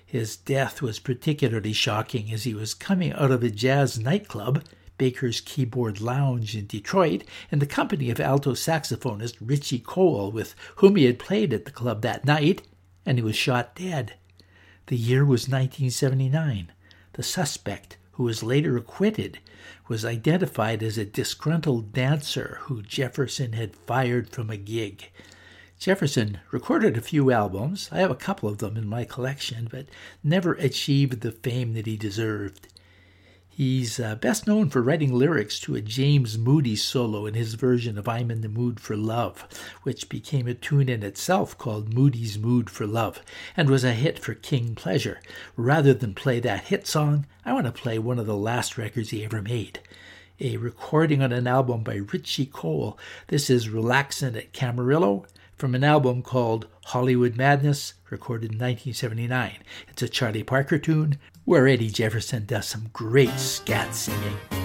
His 0.04 0.36
death 0.36 0.82
was 0.82 0.98
particularly 0.98 1.72
shocking 1.72 2.32
as 2.32 2.42
he 2.42 2.52
was 2.52 2.74
coming 2.74 3.12
out 3.12 3.30
of 3.30 3.44
a 3.44 3.48
jazz 3.48 3.96
nightclub, 3.96 4.64
Baker's 4.98 5.40
Keyboard 5.40 6.00
Lounge 6.00 6.56
in 6.56 6.66
Detroit, 6.66 7.22
in 7.52 7.60
the 7.60 7.64
company 7.64 8.10
of 8.10 8.18
alto 8.18 8.54
saxophonist 8.54 9.36
Richie 9.40 9.78
Cole, 9.78 10.32
with 10.32 10.56
whom 10.78 10.96
he 10.96 11.04
had 11.04 11.20
played 11.20 11.52
at 11.52 11.64
the 11.64 11.70
club 11.70 12.02
that 12.02 12.24
night, 12.24 12.62
and 13.06 13.18
he 13.18 13.22
was 13.22 13.36
shot 13.36 13.76
dead. 13.76 14.14
The 14.86 14.96
year 14.96 15.24
was 15.24 15.42
1979. 15.42 16.72
The 17.12 17.22
suspect, 17.22 17.98
who 18.14 18.24
was 18.24 18.42
later 18.42 18.76
acquitted, 18.76 19.38
was 19.88 20.04
identified 20.04 20.82
as 20.82 20.96
a 20.98 21.04
disgruntled 21.04 21.92
dancer 21.92 22.58
who 22.62 22.82
Jefferson 22.82 23.52
had 23.52 23.76
fired 23.76 24.30
from 24.30 24.50
a 24.50 24.56
gig. 24.56 25.10
Jefferson 25.78 26.38
recorded 26.50 26.96
a 26.96 27.02
few 27.02 27.30
albums, 27.30 27.88
I 27.92 27.98
have 27.98 28.10
a 28.10 28.16
couple 28.16 28.48
of 28.48 28.58
them 28.58 28.76
in 28.76 28.86
my 28.86 29.04
collection, 29.04 29.68
but 29.70 29.86
never 30.22 30.54
achieved 30.54 31.20
the 31.20 31.32
fame 31.32 31.74
that 31.74 31.86
he 31.86 31.96
deserved. 31.96 32.68
He's 33.56 34.00
uh, 34.00 34.16
best 34.16 34.48
known 34.48 34.68
for 34.68 34.82
writing 34.82 35.14
lyrics 35.14 35.60
to 35.60 35.76
a 35.76 35.80
James 35.80 36.36
Moody 36.36 36.74
solo 36.74 37.24
in 37.24 37.34
his 37.34 37.54
version 37.54 37.96
of 37.96 38.08
I'm 38.08 38.28
in 38.28 38.40
the 38.40 38.48
Mood 38.48 38.80
for 38.80 38.96
Love, 38.96 39.46
which 39.84 40.08
became 40.08 40.48
a 40.48 40.54
tune 40.54 40.88
in 40.88 41.04
itself 41.04 41.56
called 41.56 41.94
Moody's 41.94 42.36
Mood 42.36 42.68
for 42.68 42.84
Love 42.84 43.22
and 43.56 43.70
was 43.70 43.84
a 43.84 43.92
hit 43.92 44.18
for 44.18 44.34
King 44.34 44.74
Pleasure. 44.74 45.20
Rather 45.56 45.94
than 45.94 46.16
play 46.16 46.40
that 46.40 46.64
hit 46.64 46.84
song, 46.88 47.26
I 47.44 47.52
want 47.52 47.66
to 47.66 47.70
play 47.70 47.96
one 47.96 48.18
of 48.18 48.26
the 48.26 48.34
last 48.34 48.76
records 48.76 49.10
he 49.10 49.24
ever 49.24 49.40
made. 49.40 49.78
A 50.40 50.56
recording 50.56 51.22
on 51.22 51.30
an 51.30 51.46
album 51.46 51.84
by 51.84 51.94
Richie 51.94 52.46
Cole. 52.46 52.98
This 53.28 53.48
is 53.48 53.68
Relaxin' 53.68 54.36
at 54.36 54.52
Camarillo 54.52 55.26
from 55.56 55.76
an 55.76 55.84
album 55.84 56.22
called 56.22 56.66
Hollywood 56.86 57.36
Madness, 57.36 57.94
recorded 58.10 58.50
in 58.50 58.58
1979. 58.58 59.58
It's 59.90 60.02
a 60.02 60.08
Charlie 60.08 60.42
Parker 60.42 60.78
tune 60.80 61.18
where 61.44 61.68
Eddie 61.68 61.90
Jefferson 61.90 62.46
does 62.46 62.66
some 62.66 62.88
great 62.92 63.38
scat 63.38 63.94
singing. 63.94 64.63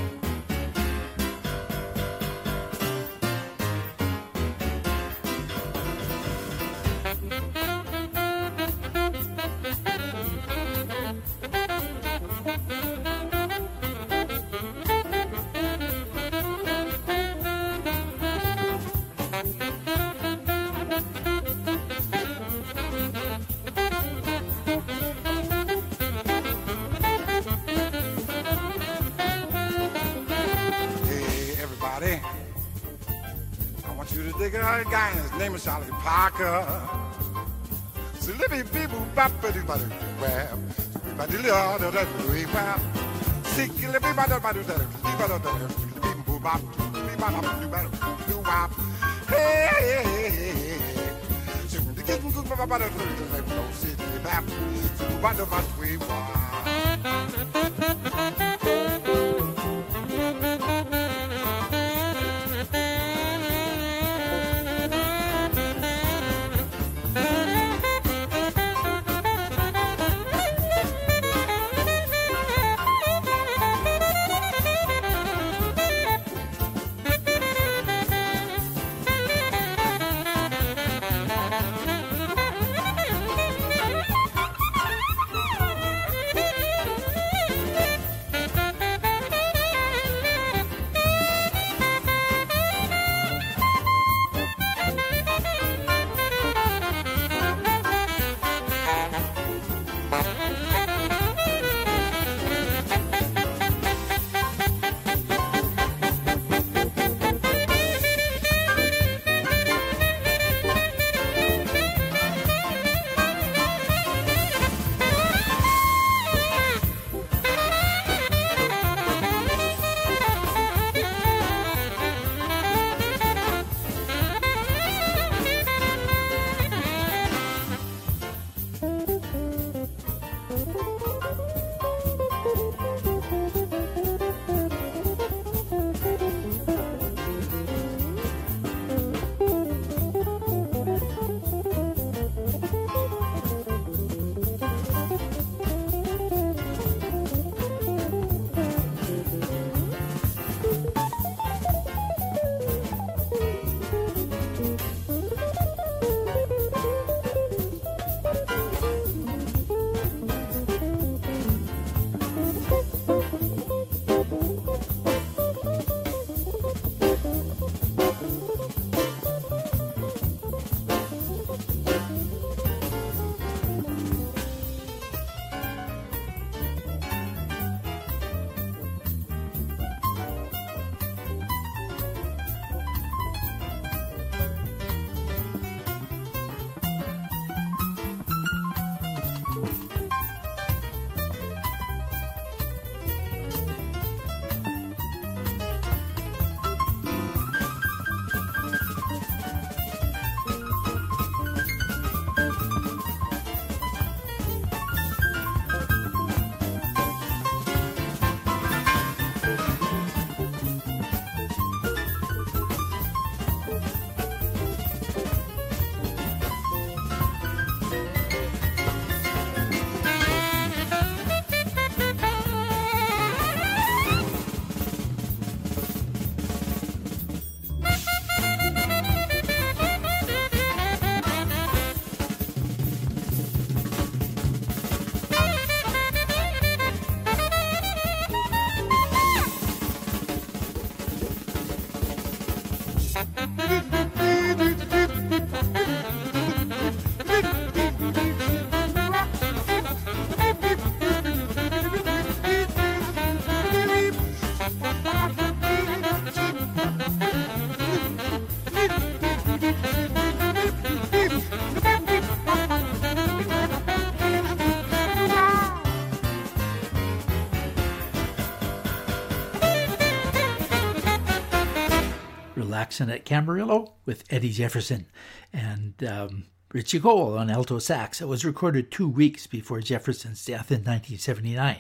Relaxing 273.00 273.16
at 273.16 273.26
Camarillo 273.26 273.94
with 274.06 274.26
Eddie 274.30 274.52
Jefferson 274.52 275.06
and 275.54 275.94
um, 276.04 276.44
Richie 276.74 277.00
Cole 277.00 277.38
on 277.38 277.50
alto 277.50 277.80
sax. 277.80 278.20
It 278.20 278.28
was 278.28 278.44
recorded 278.44 278.92
two 278.92 279.08
weeks 279.08 279.48
before 279.48 279.80
Jefferson's 279.80 280.44
death 280.44 280.70
in 280.70 280.80
1979. 280.80 281.80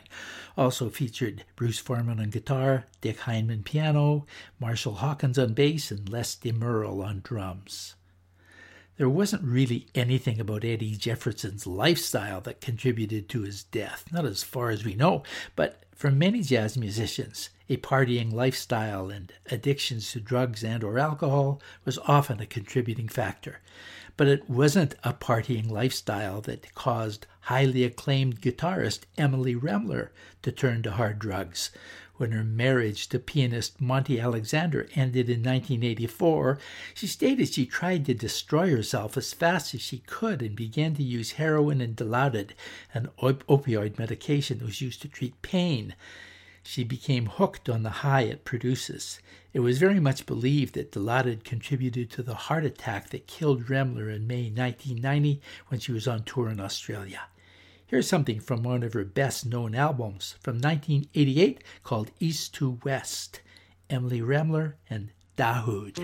Also 0.57 0.89
featured 0.89 1.43
Bruce 1.57 1.79
Forman 1.79 2.21
on 2.21 2.29
guitar, 2.29 2.85
Dick 3.01 3.19
Hindman 3.21 3.63
piano, 3.63 4.25
Marshall 4.59 4.95
Hawkins 4.95 5.37
on 5.37 5.53
bass, 5.53 5.91
and 5.91 6.07
Les 6.07 6.35
DeMerle 6.35 7.03
on 7.03 7.19
drums. 7.21 7.95
There 8.95 9.09
wasn't 9.09 9.43
really 9.43 9.87
anything 9.93 10.39
about 10.39 10.63
Eddie 10.63 10.95
Jefferson's 10.95 11.67
lifestyle 11.67 12.39
that 12.41 12.61
contributed 12.61 13.27
to 13.29 13.41
his 13.41 13.63
death, 13.63 14.05
not 14.11 14.25
as 14.25 14.43
far 14.43 14.69
as 14.69 14.85
we 14.85 14.95
know, 14.95 15.23
but 15.57 15.83
for 15.93 16.11
many 16.11 16.41
jazz 16.43 16.77
musicians, 16.77 17.49
a 17.69 17.77
partying 17.77 18.33
lifestyle 18.33 19.09
and 19.09 19.31
addictions 19.51 20.11
to 20.11 20.19
drugs 20.19 20.63
and 20.63 20.83
or 20.83 20.97
alcohol 20.97 21.61
was 21.85 21.99
often 21.99 22.39
a 22.39 22.45
contributing 22.45 23.07
factor. 23.07 23.59
But 24.17 24.27
it 24.27 24.49
wasn't 24.49 24.95
a 25.03 25.13
partying 25.13 25.69
lifestyle 25.69 26.41
that 26.41 26.73
caused 26.73 27.27
highly 27.41 27.83
acclaimed 27.83 28.41
guitarist 28.41 29.01
Emily 29.17 29.55
Remler 29.55 30.09
to 30.41 30.51
turn 30.51 30.81
to 30.83 30.91
hard 30.91 31.19
drugs. 31.19 31.69
When 32.19 32.31
her 32.31 32.43
marriage 32.43 33.07
to 33.09 33.19
pianist 33.19 33.79
Monty 33.79 34.19
Alexander 34.19 34.89
ended 34.93 35.29
in 35.29 35.39
1984, 35.39 36.59
she 36.93 37.07
stated 37.07 37.47
she 37.47 37.65
tried 37.65 38.05
to 38.07 38.13
destroy 38.13 38.71
herself 38.71 39.15
as 39.15 39.31
fast 39.31 39.73
as 39.73 39.81
she 39.81 39.99
could 39.99 40.41
and 40.41 40.53
began 40.53 40.95
to 40.95 41.03
use 41.03 41.33
heroin 41.33 41.79
and 41.79 41.95
Dilaudid, 41.95 42.49
an 42.93 43.07
op- 43.19 43.47
opioid 43.47 43.97
medication 43.97 44.57
that 44.57 44.65
was 44.65 44.81
used 44.81 45.01
to 45.03 45.07
treat 45.07 45.41
pain. 45.41 45.95
She 46.69 46.83
became 46.83 47.25
hooked 47.25 47.67
on 47.67 47.81
the 47.81 48.05
high 48.05 48.21
it 48.21 48.45
produces. 48.45 49.19
It 49.53 49.61
was 49.61 49.79
very 49.79 49.99
much 49.99 50.27
believed 50.27 50.75
that 50.75 50.91
Dilaudid 50.91 51.43
contributed 51.43 52.11
to 52.11 52.21
the 52.21 52.35
heart 52.35 52.63
attack 52.63 53.09
that 53.09 53.25
killed 53.25 53.65
Remler 53.65 54.15
in 54.15 54.27
May 54.27 54.51
1990 54.51 55.41
when 55.69 55.79
she 55.79 55.91
was 55.91 56.07
on 56.07 56.25
tour 56.25 56.47
in 56.47 56.59
Australia. 56.59 57.21
Here's 57.87 58.07
something 58.07 58.39
from 58.39 58.61
one 58.61 58.83
of 58.83 58.93
her 58.93 59.03
best 59.03 59.47
known 59.47 59.73
albums 59.73 60.35
from 60.41 60.61
1988 60.61 61.63
called 61.83 62.11
East 62.19 62.53
to 62.53 62.77
West 62.83 63.41
Emily 63.89 64.21
Remler 64.21 64.75
and 64.91 65.09
Dahoud. 65.37 65.97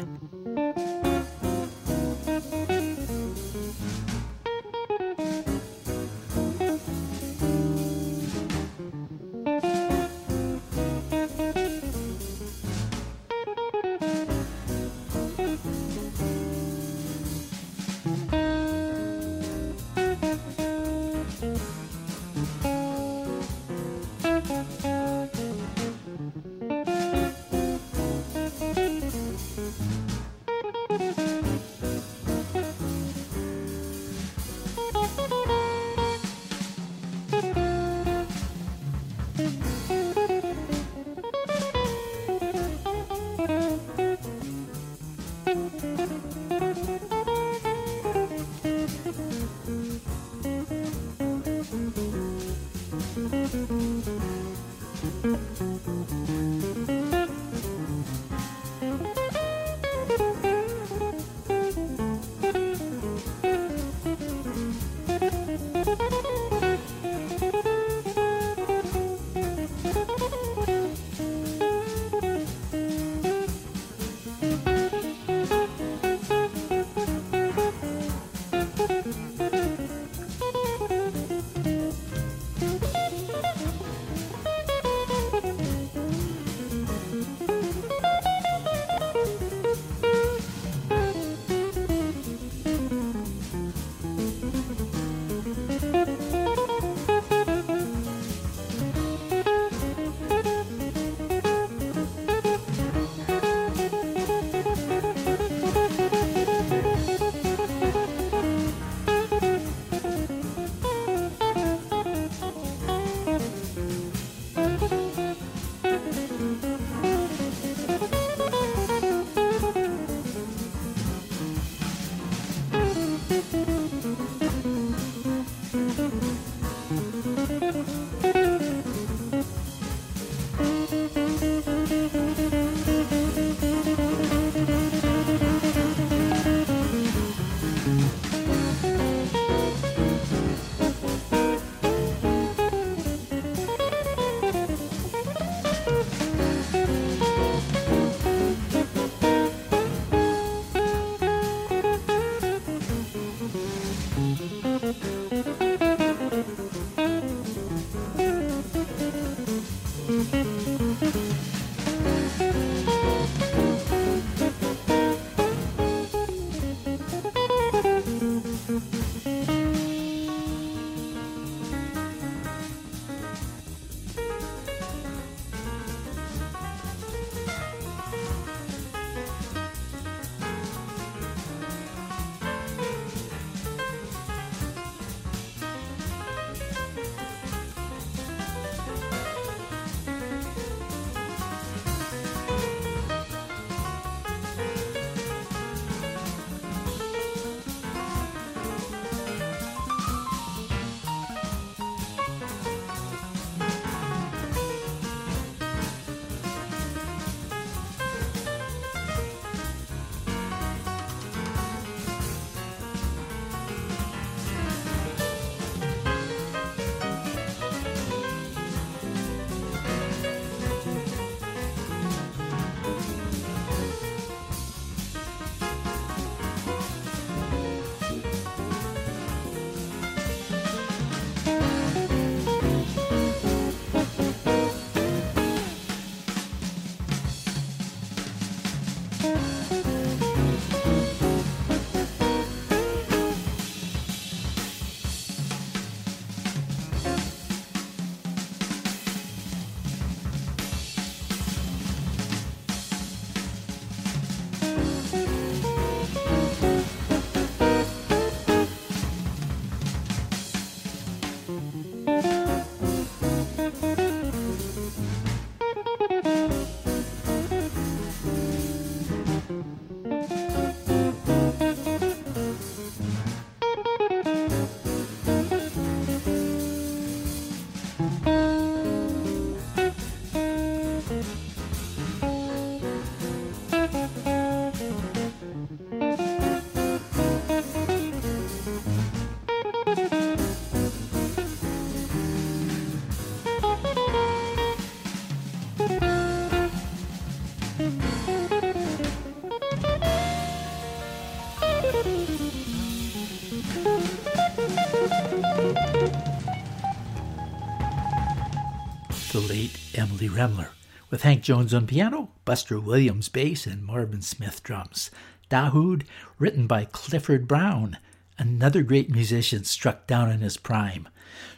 Emily 310.25 310.41
Remler, 310.41 310.69
with 311.11 311.21
Hank 311.21 311.43
Jones 311.43 311.71
on 311.71 311.85
piano, 311.85 312.29
Buster 312.45 312.79
Williams 312.79 313.29
bass, 313.29 313.67
and 313.67 313.83
Marvin 313.83 314.23
Smith 314.23 314.63
drums. 314.63 315.11
Dahoud, 315.51 316.01
written 316.39 316.65
by 316.65 316.85
Clifford 316.85 317.47
Brown, 317.47 317.99
another 318.39 318.81
great 318.81 319.11
musician 319.11 319.63
struck 319.65 320.07
down 320.07 320.31
in 320.31 320.39
his 320.39 320.57
prime. 320.57 321.07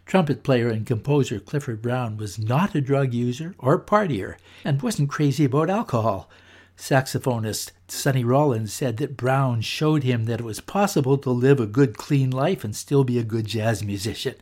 Trumpet 0.06 0.44
player 0.44 0.68
and 0.68 0.86
composer 0.86 1.40
Clifford 1.40 1.82
Brown 1.82 2.18
was 2.18 2.38
not 2.38 2.76
a 2.76 2.82
drug 2.82 3.14
user 3.14 3.56
or 3.58 3.80
partier 3.80 4.36
and 4.66 4.82
wasn't 4.82 5.10
crazy 5.10 5.46
about 5.46 5.70
alcohol. 5.70 6.30
Saxophonist 6.78 7.72
Sonny 7.88 8.26
Rollins 8.26 8.74
said 8.74 8.98
that 8.98 9.16
Brown 9.16 9.62
showed 9.62 10.04
him 10.04 10.26
that 10.26 10.42
it 10.42 10.46
was 10.46 10.60
possible 10.60 11.18
to 11.20 11.30
live 11.30 11.62
a 11.62 11.66
good, 11.66 11.98
clean 11.98 12.32
life 12.32 12.66
and 12.66 12.76
still 12.76 13.06
be 13.06 13.18
a 13.18 13.24
good 13.24 13.46
jazz 13.46 13.82
musician. 13.82 14.36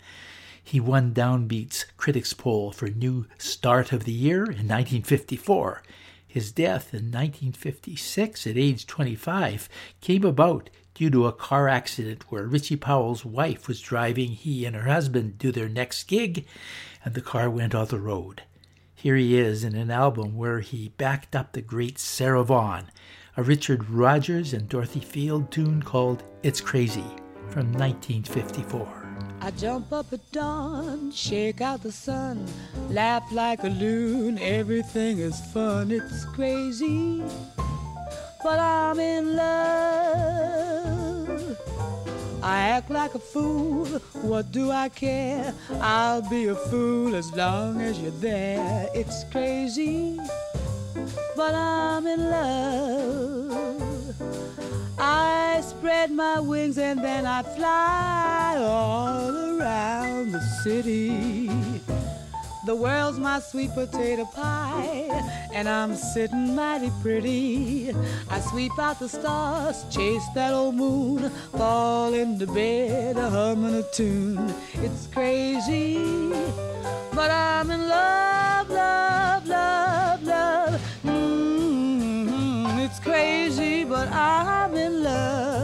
He 0.67 0.79
won 0.79 1.13
Downbeat's 1.13 1.85
Critics 1.95 2.33
Poll 2.33 2.71
for 2.71 2.87
New 2.87 3.27
Start 3.37 3.93
of 3.93 4.03
the 4.03 4.11
Year 4.11 4.39
in 4.39 4.67
1954. 4.67 5.83
His 6.27 6.51
death 6.51 6.91
in 6.91 7.11
1956 7.11 8.47
at 8.47 8.57
age 8.57 8.87
25 8.87 9.69
came 10.01 10.25
about 10.25 10.71
due 10.95 11.11
to 11.11 11.27
a 11.27 11.31
car 11.31 11.69
accident 11.69 12.23
where 12.29 12.47
Richie 12.47 12.77
Powell's 12.77 13.23
wife 13.23 13.67
was 13.67 13.79
driving 13.79 14.31
he 14.31 14.65
and 14.65 14.75
her 14.75 14.89
husband 14.89 15.39
to 15.41 15.51
their 15.51 15.69
next 15.69 16.05
gig, 16.05 16.47
and 17.05 17.13
the 17.13 17.21
car 17.21 17.47
went 17.47 17.75
off 17.75 17.89
the 17.89 17.99
road. 17.99 18.41
Here 18.95 19.15
he 19.17 19.37
is 19.37 19.63
in 19.63 19.75
an 19.75 19.91
album 19.91 20.35
where 20.35 20.61
he 20.61 20.89
backed 20.97 21.35
up 21.35 21.53
the 21.53 21.61
great 21.61 21.99
Sarah 21.99 22.43
Vaughan, 22.43 22.89
a 23.37 23.43
Richard 23.43 23.87
Rodgers 23.87 24.51
and 24.51 24.67
Dorothy 24.67 25.01
Field 25.01 25.51
tune 25.51 25.83
called 25.83 26.23
It's 26.41 26.59
Crazy 26.59 27.05
from 27.51 27.71
1954. 27.71 29.04
I 29.45 29.51
jump 29.51 29.93
up 29.93 30.11
at 30.11 30.31
dawn, 30.31 31.11
shake 31.11 31.61
out 31.61 31.83
the 31.83 31.91
sun, 31.91 32.47
laugh 32.89 33.31
like 33.31 33.63
a 33.63 33.67
loon, 33.67 34.39
everything 34.39 35.19
is 35.19 35.39
fun, 35.53 35.91
it's 35.91 36.25
crazy. 36.33 37.23
But 38.43 38.57
I'm 38.57 38.99
in 38.99 39.35
love. 39.35 40.75
I 42.41 42.57
act 42.69 42.89
like 42.89 43.13
a 43.13 43.19
fool, 43.19 43.85
what 44.23 44.51
do 44.51 44.71
I 44.71 44.89
care? 44.89 45.53
I'll 45.79 46.27
be 46.27 46.47
a 46.47 46.55
fool 46.55 47.13
as 47.13 47.31
long 47.33 47.81
as 47.81 47.99
you're 47.99 48.19
there. 48.19 48.89
It's 48.95 49.25
crazy, 49.25 50.19
but 51.35 51.53
I'm 51.53 52.07
in 52.07 52.31
love. 52.31 53.94
I 54.97 55.61
spread 55.61 56.11
my 56.11 56.39
wings 56.39 56.77
and 56.77 57.03
then 57.03 57.25
I 57.25 57.43
fly 57.43 58.55
all 58.57 59.59
around 59.59 60.31
the 60.31 60.41
city. 60.63 61.81
The 62.65 62.75
world's 62.75 63.19
my 63.19 63.39
sweet 63.41 63.75
potato 63.75 64.25
pie, 64.25 65.49
and 65.53 65.69
I'm 65.69 65.95
sitting 65.95 66.55
mighty 66.55 66.91
pretty. 67.03 67.93
I 68.27 68.39
sweep 68.39 68.71
out 68.79 68.97
the 68.97 69.07
stars, 69.07 69.85
chase 69.91 70.25
that 70.33 70.51
old 70.51 70.73
moon, 70.73 71.29
fall 71.51 72.15
into 72.15 72.47
bed, 72.47 73.17
a 73.17 73.29
humming 73.29 73.75
a 73.75 73.83
tune. 73.83 74.51
It's 74.73 75.05
crazy, 75.13 76.31
but 77.13 77.29
I'm 77.29 77.69
in 77.69 77.87
love, 77.87 78.69
love, 78.71 79.47
love, 79.47 79.47
love. 79.47 80.04
Crazy, 83.15 83.85
but 83.85 84.09
I'm 84.11 84.75
in 84.75 85.01
love. 85.03 85.54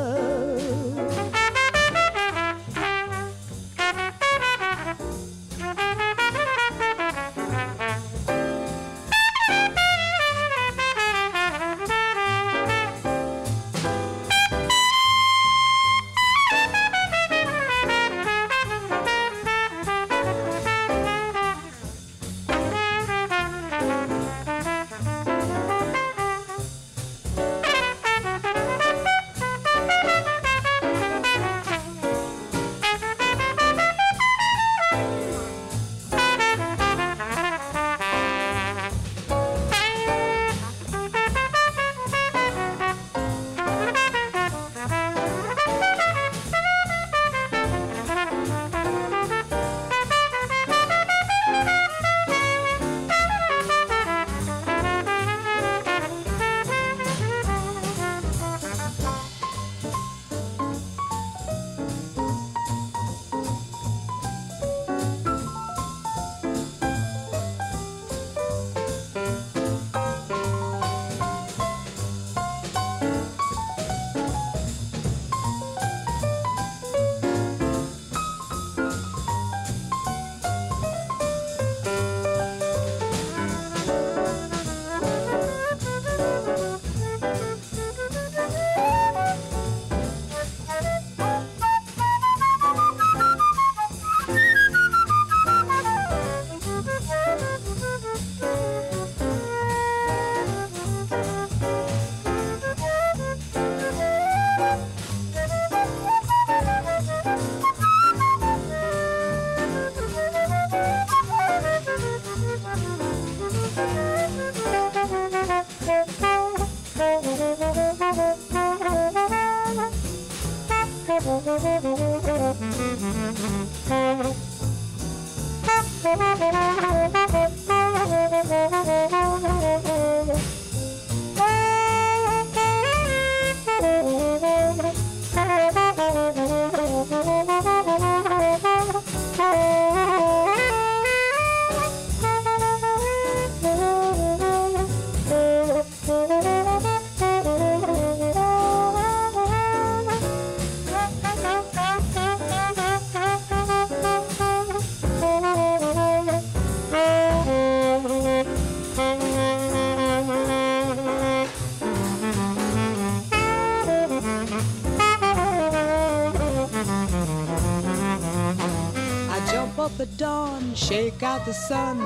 Shake 170.82 171.22
out 171.22 171.46
the 171.46 171.54
sun, 171.54 172.00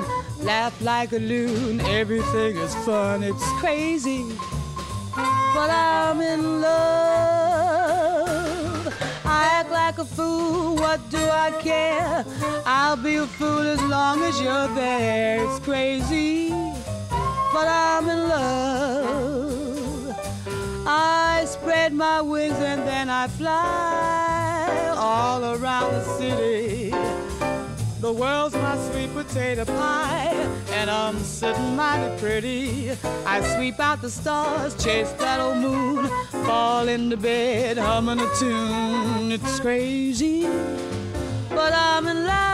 laugh 0.44 0.78
like 0.82 1.12
a 1.12 1.18
loon, 1.18 1.80
everything 1.80 2.56
is 2.56 2.74
fun, 2.84 3.22
it's 3.22 3.48
crazy. 3.60 4.24
But 5.54 5.70
I'm 5.70 6.20
in 6.20 6.60
love. 6.60 6.76
I 9.24 9.48
act 9.58 9.70
like 9.70 9.98
a 9.98 10.04
fool, 10.04 10.76
what 10.76 11.00
do 11.08 11.18
I 11.18 11.50
care? 11.62 12.24
I'll 12.66 12.96
be 12.96 13.16
a 13.16 13.26
fool 13.26 13.66
as 13.76 13.82
long 13.82 14.22
as 14.22 14.38
you're 14.40 14.68
there. 14.74 15.42
It's 15.44 15.58
crazy, 15.60 16.50
but 17.54 17.66
I'm 17.66 18.08
in 18.08 18.28
love. 18.28 19.56
I 20.86 21.44
spread 21.46 21.92
my 21.94 22.20
wings 22.20 22.58
and 22.58 22.86
then 22.86 23.08
I 23.08 23.26
fly 23.28 24.92
all 24.96 25.42
around 25.54 25.92
the 25.92 26.04
city. 26.18 26.55
The 28.06 28.12
world's 28.12 28.54
my 28.54 28.78
sweet 28.88 29.12
potato 29.12 29.64
pie, 29.64 30.30
and 30.70 30.88
I'm 30.88 31.18
sitting 31.18 31.74
mighty 31.74 32.16
pretty. 32.20 32.92
I 33.26 33.40
sweep 33.56 33.80
out 33.80 34.00
the 34.00 34.08
stars, 34.08 34.80
chase 34.80 35.10
that 35.18 35.40
old 35.40 35.56
moon, 35.56 36.06
fall 36.46 36.86
into 36.86 37.16
bed, 37.16 37.78
humming 37.78 38.20
a 38.20 38.28
tune. 38.38 39.32
It's 39.32 39.58
crazy, 39.58 40.46
but 41.48 41.72
I'm 41.74 42.06
in 42.06 42.26
love, 42.26 42.45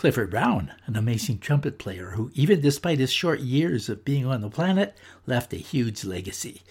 Clifford 0.00 0.30
Brown, 0.30 0.72
an 0.86 0.96
amazing 0.96 1.40
trumpet 1.40 1.78
player 1.78 2.12
who, 2.12 2.30
even 2.32 2.62
despite 2.62 2.98
his 2.98 3.12
short 3.12 3.40
years 3.40 3.90
of 3.90 4.02
being 4.02 4.24
on 4.24 4.40
the 4.40 4.48
planet, 4.48 4.96
left 5.26 5.52
a 5.52 5.58
huge 5.58 6.06
legacy. 6.06 6.62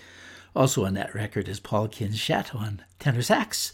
Also 0.56 0.84
on 0.84 0.96
that 0.96 1.14
record 1.14 1.48
is 1.48 1.60
Paul 1.60 1.88
Quinichette 1.90 2.56
on 2.56 2.82
tenor 2.98 3.22
sax, 3.22 3.72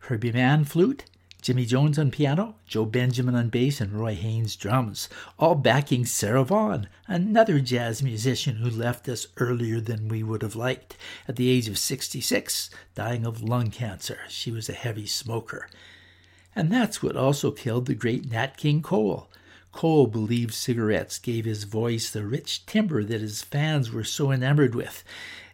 Herbie 0.00 0.32
Mann 0.32 0.64
flute, 0.64 1.06
Jimmy 1.40 1.64
Jones 1.64 1.98
on 1.98 2.10
piano, 2.10 2.56
Joe 2.66 2.84
Benjamin 2.84 3.34
on 3.34 3.48
bass, 3.48 3.80
and 3.80 3.94
Roy 3.94 4.14
Haynes 4.16 4.54
drums, 4.54 5.08
all 5.38 5.54
backing 5.54 6.04
Sarah 6.04 6.44
Vaughan, 6.44 6.86
another 7.06 7.58
jazz 7.58 8.02
musician 8.02 8.56
who 8.56 8.68
left 8.68 9.08
us 9.08 9.28
earlier 9.38 9.80
than 9.80 10.08
we 10.08 10.22
would 10.22 10.42
have 10.42 10.56
liked. 10.56 10.98
At 11.26 11.36
the 11.36 11.48
age 11.48 11.68
of 11.68 11.78
66, 11.78 12.68
dying 12.94 13.24
of 13.24 13.42
lung 13.42 13.70
cancer, 13.70 14.18
she 14.28 14.50
was 14.50 14.68
a 14.68 14.74
heavy 14.74 15.06
smoker. 15.06 15.70
And 16.54 16.70
that's 16.70 17.02
what 17.02 17.16
also 17.16 17.50
killed 17.50 17.86
the 17.86 17.94
great 17.94 18.30
Nat 18.30 18.56
King 18.56 18.82
Cole. 18.82 19.28
Cole 19.72 20.06
believed 20.06 20.52
cigarettes 20.52 21.18
gave 21.18 21.44
his 21.44 21.64
voice 21.64 22.10
the 22.10 22.26
rich 22.26 22.66
timbre 22.66 23.04
that 23.04 23.20
his 23.20 23.42
fans 23.42 23.92
were 23.92 24.04
so 24.04 24.32
enamored 24.32 24.74
with, 24.74 25.04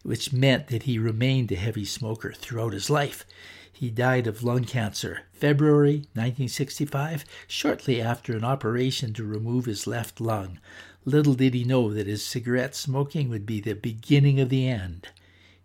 which 0.03 0.33
meant 0.33 0.69
that 0.69 0.85
he 0.85 0.99
remained 0.99 1.53
a 1.53 1.57
heavy 1.57 1.85
smoker 1.85 2.33
throughout 2.33 2.73
his 2.73 2.89
life. 2.89 3.25
He 3.71 3.91
died 3.91 4.27
of 4.27 4.43
lung 4.43 4.65
cancer 4.65 5.23
February 5.35 5.97
1965, 6.15 7.27
shortly 7.47 8.01
after 8.01 8.35
an 8.35 8.43
operation 8.43 9.13
to 9.13 9.25
remove 9.25 9.67
his 9.67 9.87
left 9.87 10.19
lung. 10.19 10.59
Little 11.05 11.35
did 11.35 11.53
he 11.53 11.63
know 11.63 11.93
that 11.93 12.07
his 12.07 12.25
cigarette 12.25 12.75
smoking 12.75 13.29
would 13.29 13.45
be 13.45 13.61
the 13.61 13.75
beginning 13.75 14.41
of 14.41 14.49
the 14.49 14.67
end. 14.67 15.09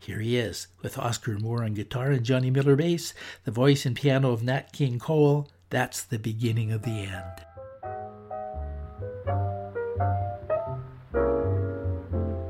Here 0.04 0.20
he 0.20 0.36
is, 0.36 0.68
with 0.82 0.98
Oscar 0.98 1.38
Moore 1.38 1.64
on 1.64 1.76
guitar 1.76 2.10
and 2.10 2.24
Johnny 2.24 2.50
Miller 2.50 2.76
bass, 2.76 3.14
the 3.44 3.52
voice 3.52 3.86
and 3.86 3.96
piano 3.96 4.32
of 4.32 4.42
Nat 4.42 4.74
King 4.74 4.98
Cole. 4.98 5.48
That's 5.70 6.02
the 6.02 6.18
beginning 6.18 6.72
of 6.72 6.82
the 6.82 6.90
end. 6.90 7.46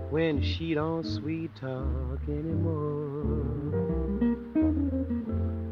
When 0.09 0.41
she 0.41 0.73
don't 0.73 1.05
sweet 1.05 1.53
talk 1.57 2.21
anymore, 2.29 3.35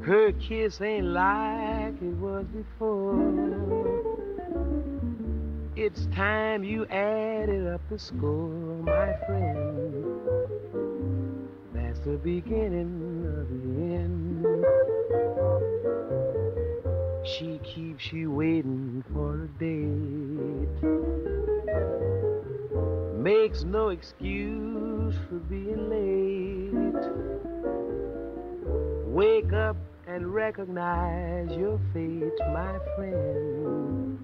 her 0.02 0.34
kiss 0.34 0.82
ain't 0.82 1.06
like 1.06 1.94
it 2.02 2.18
was 2.18 2.46
before. 2.48 3.16
It's 5.78 6.08
time 6.08 6.66
you 6.66 6.86
added 6.88 7.68
up 7.68 7.80
the 7.90 7.98
score, 7.98 8.50
my 8.84 9.16
friend 9.26 10.39
the 12.06 12.18
beginning 12.18 13.26
of 13.40 13.50
the 13.50 13.64
end. 13.96 14.46
She 17.26 17.60
keeps 17.60 18.14
you 18.14 18.32
waiting 18.32 19.04
for 19.14 19.44
a 19.44 19.48
date. 19.60 20.82
Makes 23.20 23.64
no 23.66 23.90
excuse 23.90 25.14
for 25.28 25.40
being 25.50 25.90
late. 25.90 27.04
Wake 29.06 29.52
up 29.52 29.76
and 30.08 30.34
recognize 30.34 31.52
your 31.52 31.80
fate, 31.94 32.40
my 32.54 32.80
friend. 32.96 34.18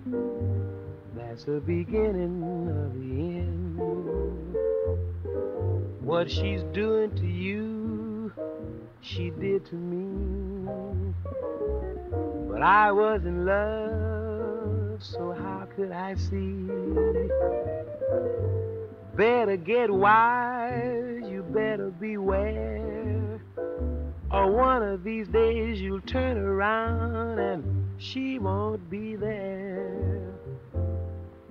That's 1.16 1.44
the 1.44 1.60
beginning 1.60 2.42
of 2.70 2.94
the 2.94 3.20
end. 3.20 3.66
What 6.06 6.30
she's 6.30 6.62
doing 6.72 7.16
to 7.16 7.26
you, 7.26 8.32
she 9.02 9.32
did 9.32 9.66
to 9.66 9.76
me. 9.76 10.70
But 12.48 12.62
I 12.62 12.92
was 12.92 13.26
in 13.26 13.44
love, 13.44 15.02
so 15.02 15.32
how 15.32 15.68
could 15.76 15.92
I 15.92 16.14
see? 16.14 16.70
Better 19.18 19.58
get 19.58 19.90
wise, 19.90 21.24
you 21.26 21.44
better 21.50 21.90
beware. 21.90 23.42
Or 24.32 24.52
one 24.52 24.84
of 24.84 25.04
these 25.04 25.28
days 25.30 25.82
you'll 25.82 26.02
turn 26.02 26.38
around 26.38 27.40
and 27.40 27.64
she 27.98 28.38
won't 28.38 28.92
be 28.92 29.16
there. 29.16 30.22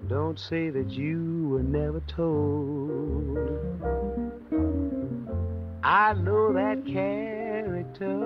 Don't 0.07 0.39
say 0.39 0.71
that 0.71 0.91
you 0.91 1.49
were 1.49 1.65
never 1.65 1.99
told. 2.07 4.24
I 5.83 6.15
know 6.15 6.53
that 6.53 6.87
character. 6.87 8.19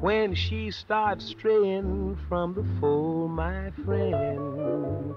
When 0.00 0.34
she 0.34 0.70
starts 0.70 1.24
straying 1.24 2.18
from 2.28 2.54
the 2.54 2.64
fold, 2.80 3.30
my 3.30 3.70
friend, 3.84 5.14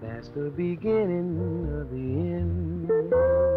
that's 0.00 0.28
the 0.28 0.50
beginning 0.56 1.68
of 1.78 1.90
the 1.90 1.96
end. 1.96 3.47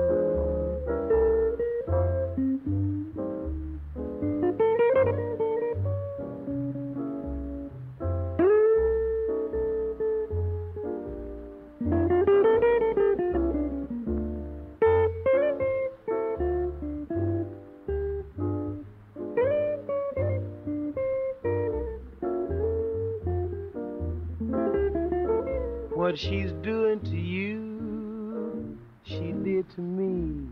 What 26.12 26.20
she's 26.20 26.52
doing 26.62 27.00
to 27.00 27.16
you, 27.16 28.78
she 29.04 29.32
did 29.46 29.66
to 29.74 29.80
me. 29.80 30.46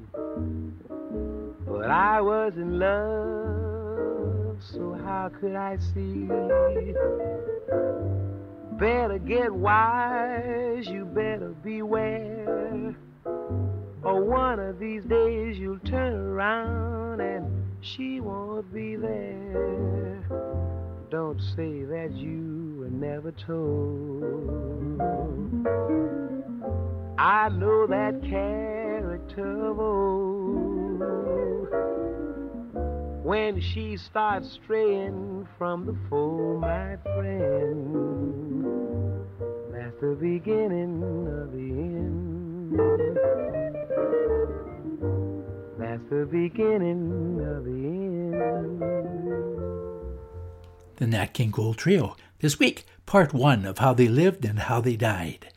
But 1.67 1.91
I 1.91 2.21
was 2.21 2.53
in 2.55 2.79
love, 2.79 4.55
so 4.63 4.97
how 5.03 5.29
could 5.41 5.57
I 5.57 5.75
see? 5.93 6.29
Better 8.79 9.19
get 9.19 9.53
wise, 9.53 10.87
you 10.87 11.03
better 11.03 11.53
beware. 11.61 12.95
Or 13.25 14.23
one 14.23 14.61
of 14.61 14.79
these 14.79 15.03
days 15.03 15.59
you'll 15.59 15.79
turn 15.79 16.13
around 16.13 17.19
and 17.19 17.45
she 17.81 18.21
won't 18.21 18.73
be 18.73 18.95
there. 18.95 20.23
Don't 21.11 21.41
say 21.41 21.83
that 21.83 22.13
you 22.13 22.68
were 22.89 22.97
never 22.97 23.31
told. 23.31 24.23
I 27.17 27.49
know 27.49 27.87
that 27.87 28.21
character 28.23 29.65
of 29.65 29.79
old. 29.79 30.99
When 33.23 33.61
she 33.61 33.97
starts 33.97 34.59
straying 34.63 35.47
from 35.57 35.85
the 35.85 35.95
fold, 36.09 36.61
my 36.61 36.97
friend, 37.03 37.95
that's 39.71 39.99
the 40.01 40.17
beginning 40.19 41.03
of 41.27 41.51
the 41.51 41.57
end. 41.59 42.79
That's 45.77 46.09
the 46.09 46.25
beginning 46.25 47.41
of 47.45 47.65
the 47.65 47.71
end 47.71 48.19
the 50.99 51.07
Nat 51.07 51.33
King 51.33 51.51
Cole 51.53 51.73
Trio. 51.73 52.17
This 52.41 52.57
week, 52.57 52.85
part 53.05 53.33
one 53.33 53.65
of 53.65 53.79
how 53.79 53.93
they 53.93 54.07
lived 54.07 54.45
and 54.45 54.59
how 54.59 54.79
they 54.79 54.95
died. 54.95 55.49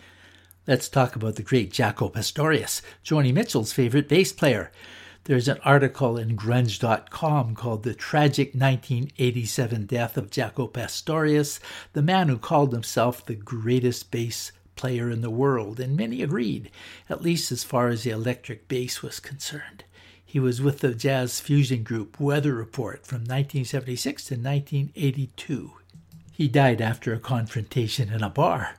Let's 0.67 0.89
talk 0.89 1.15
about 1.15 1.37
the 1.37 1.43
great 1.45 1.73
Jaco 1.73 2.13
Pastorius, 2.13 2.83
Joni 3.05 3.33
Mitchell's 3.33 3.73
favorite 3.73 4.09
bass 4.09 4.33
player. 4.33 4.73
There's 5.25 5.47
an 5.47 5.61
article 5.65 6.19
in 6.19 6.37
grunge.com 6.37 7.55
called 7.55 7.85
The 7.85 7.95
Tragic 7.95 8.49
1987 8.49 9.87
Death 9.87 10.17
of 10.17 10.31
Jaco 10.31 10.73
Pastorius, 10.73 11.61
the 11.93 12.03
man 12.03 12.29
who 12.29 12.37
called 12.37 12.73
himself 12.73 13.25
the 13.25 13.37
greatest 13.37 14.11
bass 14.11 14.51
player 14.75 15.09
in 15.09 15.21
the 15.21 15.31
world, 15.31 15.79
and 15.79 15.97
many 15.97 16.21
agreed, 16.21 16.69
at 17.09 17.23
least 17.23 17.53
as 17.53 17.63
far 17.63 17.91
as 17.91 18.03
the 18.03 18.11
electric 18.11 18.67
bass 18.67 19.03
was 19.03 19.21
concerned. 19.21 19.85
He 20.25 20.41
was 20.41 20.61
with 20.61 20.81
the 20.81 20.95
jazz 20.95 21.39
fusion 21.39 21.85
group 21.85 22.19
Weather 22.19 22.55
Report 22.55 23.07
from 23.07 23.19
1976 23.19 24.25
to 24.25 24.35
1982. 24.35 25.75
He 26.33 26.49
died 26.49 26.81
after 26.81 27.13
a 27.13 27.19
confrontation 27.19 28.11
in 28.11 28.23
a 28.23 28.31
bar. 28.31 28.77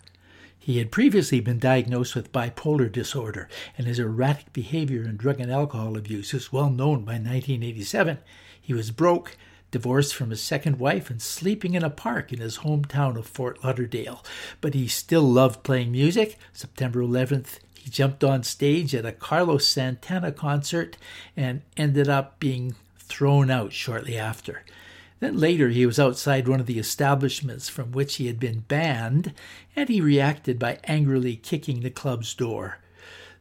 He 0.57 0.79
had 0.79 0.91
previously 0.91 1.39
been 1.39 1.59
diagnosed 1.59 2.15
with 2.15 2.31
bipolar 2.31 2.91
disorder, 2.91 3.47
and 3.77 3.85
his 3.85 3.99
erratic 3.99 4.51
behavior 4.53 5.03
and 5.03 5.17
drug 5.17 5.39
and 5.39 5.51
alcohol 5.51 5.95
abuse 5.95 6.33
was 6.33 6.51
well 6.51 6.69
known 6.69 7.05
by 7.05 7.13
1987. 7.13 8.17
He 8.59 8.73
was 8.73 8.91
broke, 8.91 9.37
divorced 9.69 10.15
from 10.15 10.31
his 10.31 10.41
second 10.41 10.79
wife, 10.79 11.09
and 11.09 11.21
sleeping 11.21 11.75
in 11.75 11.83
a 11.83 11.89
park 11.89 12.33
in 12.33 12.39
his 12.39 12.59
hometown 12.59 13.17
of 13.17 13.27
Fort 13.27 13.63
Lauderdale. 13.63 14.23
But 14.59 14.73
he 14.73 14.87
still 14.87 15.23
loved 15.23 15.63
playing 15.63 15.91
music. 15.91 16.39
September 16.53 17.01
11th, 17.01 17.59
he 17.75 17.89
jumped 17.89 18.23
on 18.23 18.43
stage 18.43 18.95
at 18.95 19.05
a 19.05 19.11
Carlos 19.11 19.67
Santana 19.67 20.31
concert 20.31 20.97
and 21.35 21.61
ended 21.77 22.07
up 22.07 22.39
being 22.39 22.75
thrown 22.97 23.51
out 23.51 23.73
shortly 23.73 24.17
after. 24.17 24.63
Then 25.23 25.37
later, 25.37 25.69
he 25.69 25.85
was 25.85 25.99
outside 25.99 26.49
one 26.49 26.59
of 26.59 26.65
the 26.65 26.77
establishments 26.77 27.69
from 27.69 27.93
which 27.93 28.15
he 28.15 28.27
had 28.27 28.41
been 28.41 28.65
banned, 28.67 29.33
and 29.73 29.87
he 29.87 30.01
reacted 30.01 30.59
by 30.59 30.79
angrily 30.83 31.37
kicking 31.37 31.79
the 31.79 31.89
club's 31.89 32.33
door. 32.33 32.79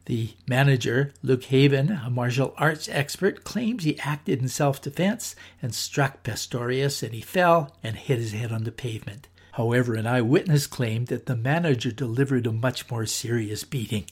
The 0.05 0.29
manager, 0.47 1.11
Luc 1.21 1.41
Havan, 1.41 2.07
a 2.07 2.09
martial 2.09 2.53
arts 2.57 2.87
expert, 2.87 3.43
claims 3.43 3.83
he 3.83 3.99
acted 3.99 4.41
in 4.41 4.47
self 4.47 4.81
defense 4.81 5.35
and 5.61 5.75
struck 5.75 6.23
Pastorius, 6.23 7.03
and 7.03 7.13
he 7.13 7.19
fell 7.19 7.75
and 7.83 7.97
hit 7.97 8.17
his 8.17 8.31
head 8.31 8.53
on 8.53 8.63
the 8.63 8.71
pavement. 8.71 9.27
However, 9.51 9.95
an 9.95 10.07
eyewitness 10.07 10.67
claimed 10.67 11.07
that 11.07 11.25
the 11.25 11.35
manager 11.35 11.91
delivered 11.91 12.47
a 12.47 12.53
much 12.53 12.89
more 12.89 13.05
serious 13.05 13.65
beating. 13.65 14.05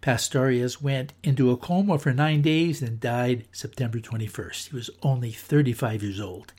Pastorius 0.00 0.80
went 0.80 1.12
into 1.22 1.50
a 1.50 1.58
coma 1.58 1.98
for 1.98 2.14
nine 2.14 2.40
days 2.40 2.80
and 2.80 2.98
died 2.98 3.44
September 3.52 3.98
21st. 3.98 4.70
He 4.70 4.74
was 4.74 4.88
only 5.02 5.32
35 5.32 6.02
years 6.02 6.18
old. 6.18 6.54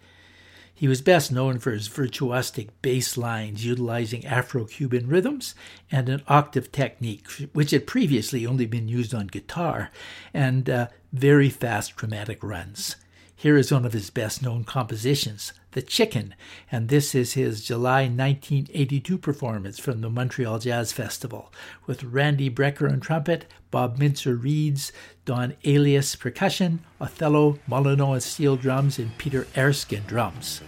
He 0.82 0.88
was 0.88 1.04
best 1.04 1.32
known 1.32 1.60
for 1.60 1.74
his 1.74 1.88
virtuosic 1.88 2.70
bass 2.82 3.16
lines 3.16 3.64
utilizing 3.64 4.26
Afro 4.26 4.66
Cuban 4.66 5.06
rhythms 5.06 5.54
and 5.92 6.10
an 6.10 6.24
octave 6.28 6.72
technique, 6.72 7.30
which 7.54 7.70
had 7.70 7.86
previously 7.86 8.48
only 8.48 8.66
been 8.66 8.88
used 8.88 9.14
on 9.14 9.28
guitar, 9.28 9.92
and 10.34 10.68
uh, 10.68 10.88
very 11.14 11.52
fast 11.52 11.96
chromatic 11.96 12.44
runs. 12.44 12.96
Here 13.36 13.58
is 13.58 13.72
one 13.72 13.86
of 13.86 13.94
his 13.94 14.10
best 14.10 14.42
known 14.42 14.64
compositions, 14.64 15.54
The 15.74 15.84
Chicken, 15.84 16.34
and 16.72 16.90
this 16.90 17.14
is 17.14 17.34
his 17.34 17.64
July 17.64 18.06
1982 18.06 19.20
performance 19.20 19.78
from 19.78 20.02
the 20.02 20.10
Montreal 20.10 20.58
Jazz 20.58 20.92
Festival, 20.92 21.54
with 21.86 22.04
Randy 22.04 22.50
Brecker 22.50 22.92
on 22.92 23.02
trumpet, 23.02 23.46
Bob 23.70 24.00
Mintzer 24.00 24.36
reeds, 24.42 24.92
Don 25.26 25.54
Alias 25.64 26.16
percussion, 26.16 26.80
Othello 27.00 27.60
Molineaux 27.70 28.20
steel 28.20 28.56
drums, 28.56 28.98
and 28.98 29.16
Peter 29.20 29.46
Erskine 29.56 30.06
drums. 30.08 30.62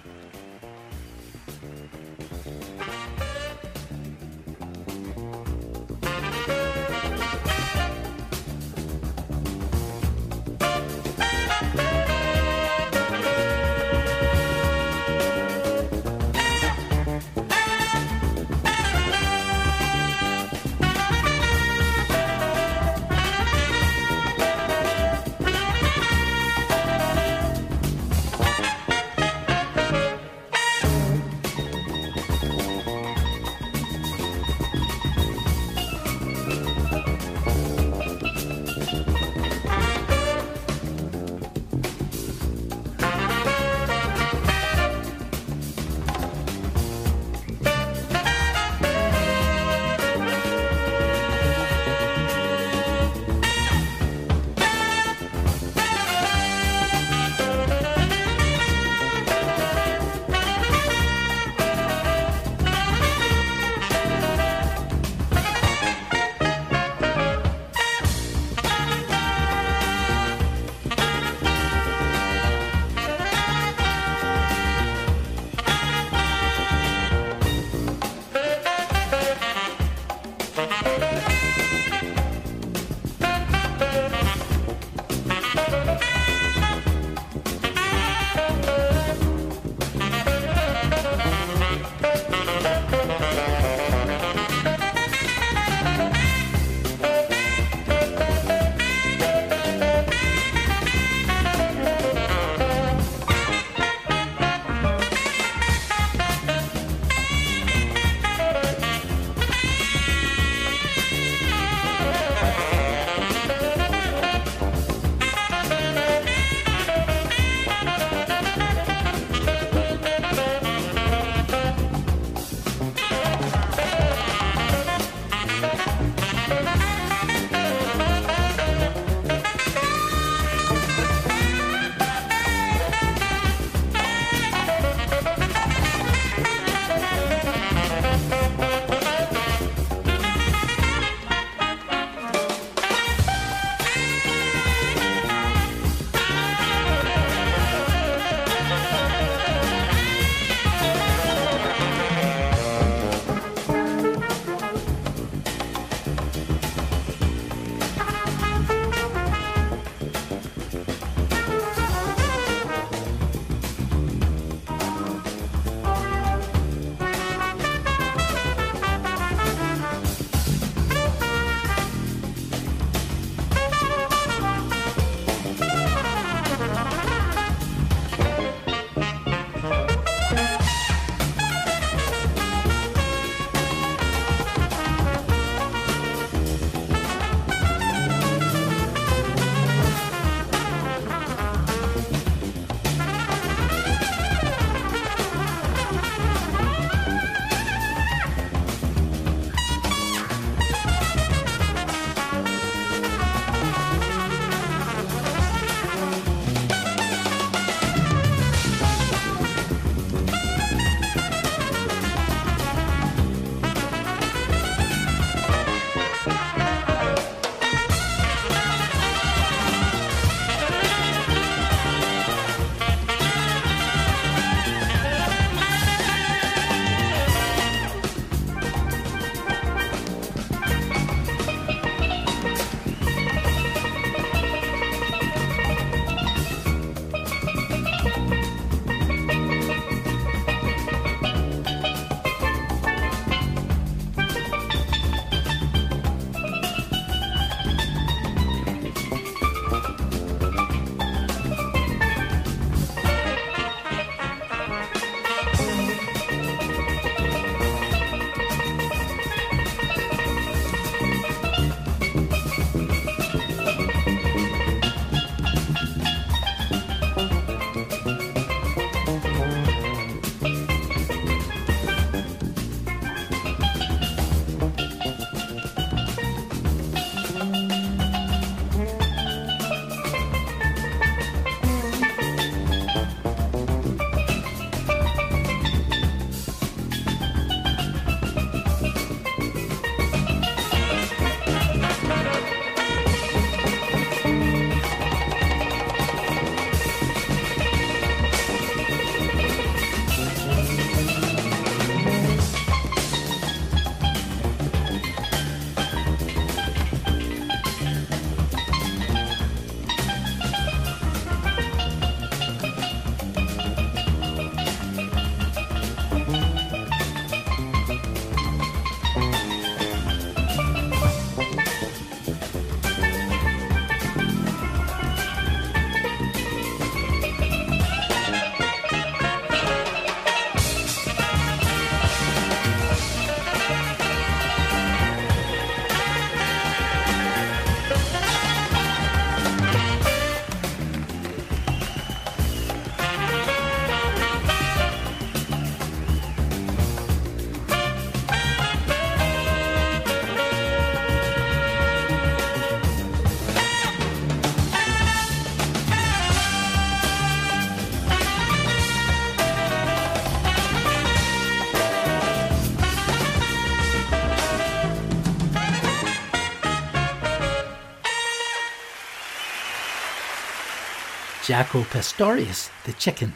Jaco 371.43 371.83
Pastorius, 371.89 372.69
the 372.85 372.93
chicken. 372.93 373.33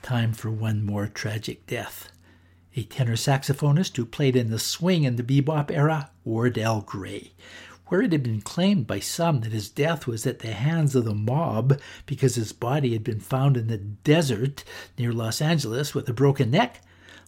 Time 0.00 0.32
for 0.32 0.50
one 0.50 0.82
more 0.82 1.06
tragic 1.06 1.66
death. 1.66 2.10
A 2.74 2.84
tenor 2.84 3.14
saxophonist 3.14 3.94
who 3.98 4.06
played 4.06 4.36
in 4.36 4.48
the 4.48 4.58
swing 4.58 5.04
and 5.04 5.18
the 5.18 5.22
bebop 5.22 5.70
era, 5.70 6.10
Wardell 6.24 6.80
Gray. 6.80 7.32
Where 7.88 8.00
it 8.00 8.12
had 8.12 8.22
been 8.22 8.40
claimed 8.40 8.86
by 8.86 9.00
some 9.00 9.42
that 9.42 9.52
his 9.52 9.68
death 9.68 10.06
was 10.06 10.26
at 10.26 10.38
the 10.38 10.52
hands 10.52 10.94
of 10.94 11.04
the 11.04 11.14
mob 11.14 11.78
because 12.06 12.36
his 12.36 12.54
body 12.54 12.94
had 12.94 13.04
been 13.04 13.20
found 13.20 13.58
in 13.58 13.66
the 13.66 13.76
desert 13.76 14.64
near 14.96 15.12
Los 15.12 15.42
Angeles 15.42 15.94
with 15.94 16.08
a 16.08 16.14
broken 16.14 16.50
neck, 16.50 16.80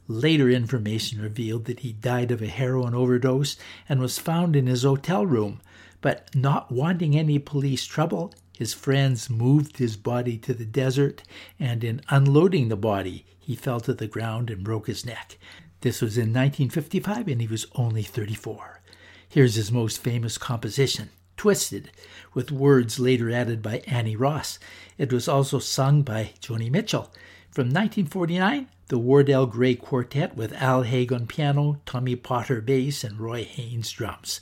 later 0.07 0.49
information 0.49 1.21
revealed 1.21 1.67
that 1.67 1.81
he 1.81 1.93
died 1.93 2.31
of 2.31 2.41
a 2.41 2.47
heroin 2.47 2.95
overdose 2.95 3.59
and 3.91 4.01
was 4.01 4.19
found 4.19 4.57
in 4.57 4.69
his 4.69 4.85
hotel 4.85 5.27
room. 5.27 5.61
But 6.01 6.35
not 6.35 6.73
wanting 6.73 7.15
any 7.15 7.39
police 7.39 7.85
trouble, 7.85 8.33
his 8.59 8.75
friends 8.75 9.31
moved 9.31 9.77
his 9.77 9.97
body 9.97 10.37
to 10.37 10.53
the 10.53 10.65
desert, 10.65 11.23
and 11.61 11.85
in 11.85 12.01
unloading 12.09 12.69
the 12.69 12.77
body, 12.77 13.25
he 13.39 13.55
fell 13.55 13.79
to 13.79 13.95
the 13.95 14.09
ground 14.09 14.51
and 14.51 14.65
broke 14.65 14.89
his 14.89 15.07
neck. 15.07 15.39
This 15.83 16.03
was 16.03 16.19
in 16.19 16.33
1955, 16.33 17.29
and 17.29 17.41
he 17.41 17.47
was 17.47 17.69
only 17.77 18.03
34. 18.03 18.81
Here's 19.29 19.55
his 19.55 19.71
most 19.71 20.03
famous 20.03 20.39
composition, 20.39 21.11
Twisted, 21.37 21.93
with 22.35 22.51
words 22.51 22.99
later 22.99 23.31
added 23.31 23.63
by 23.63 23.85
Annie 23.87 24.17
Ross. 24.17 24.59
It 24.99 25.13
was 25.13 25.29
also 25.29 25.61
sung 25.61 26.03
by 26.03 26.33
Joni 26.41 26.69
Mitchell. 26.69 27.13
From 27.53 27.67
1949, 27.67 28.67
the 28.89 28.99
Wardell 28.99 29.47
Gray 29.47 29.77
Quartet 29.77 30.35
with 30.35 30.53
Al 30.55 30.83
Haig 30.83 31.13
on 31.13 31.29
piano, 31.29 31.81
Tommy 31.87 32.17
Potter 32.17 32.61
bass, 32.61 33.05
and 33.05 33.21
Roy 33.21 33.45
Haynes 33.45 33.93
drums. 33.93 34.41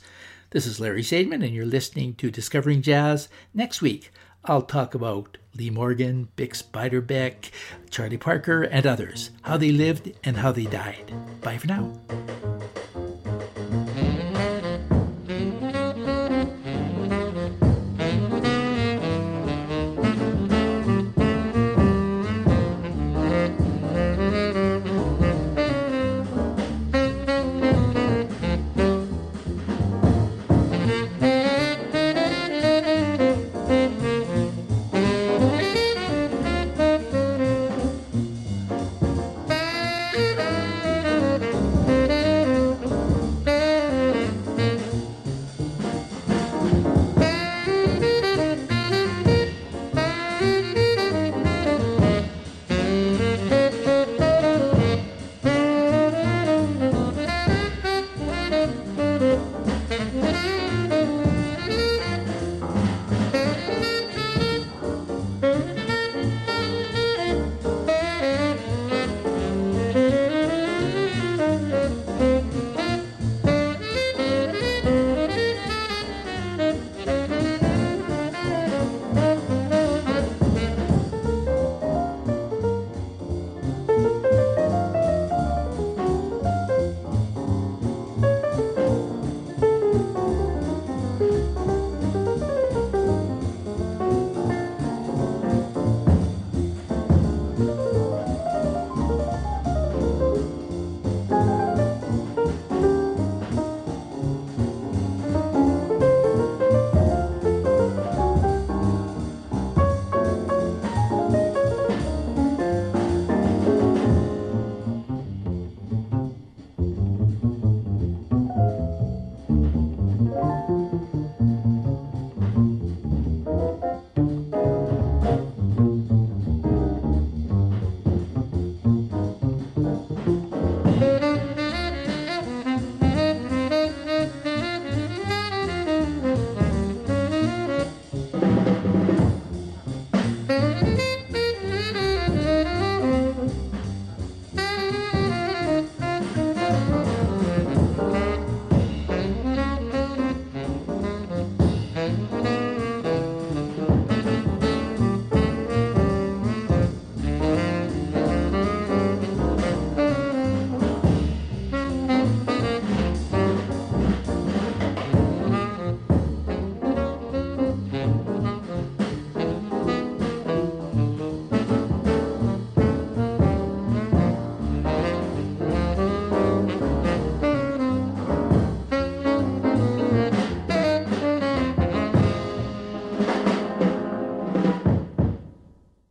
This 0.51 0.65
is 0.65 0.79
Larry 0.79 1.01
Sadman, 1.01 1.43
and 1.43 1.53
you're 1.53 1.65
listening 1.65 2.15
to 2.15 2.31
Discovering 2.31 2.81
Jazz. 2.81 3.27
Next 3.53 3.81
week, 3.81 4.13
I'll 4.45 4.61
talk 4.61 4.95
about 4.95 5.37
Lee 5.53 5.69
Morgan, 5.69 6.29
Bix 6.37 6.63
Beiderbecke, 6.63 7.51
Charlie 7.89 8.15
Parker, 8.15 8.63
and 8.63 8.87
others, 8.87 9.31
how 9.41 9.57
they 9.57 9.73
lived 9.73 10.13
and 10.23 10.37
how 10.37 10.53
they 10.53 10.63
died. 10.63 11.11
Bye 11.41 11.57
for 11.57 11.67
now. 11.67 11.91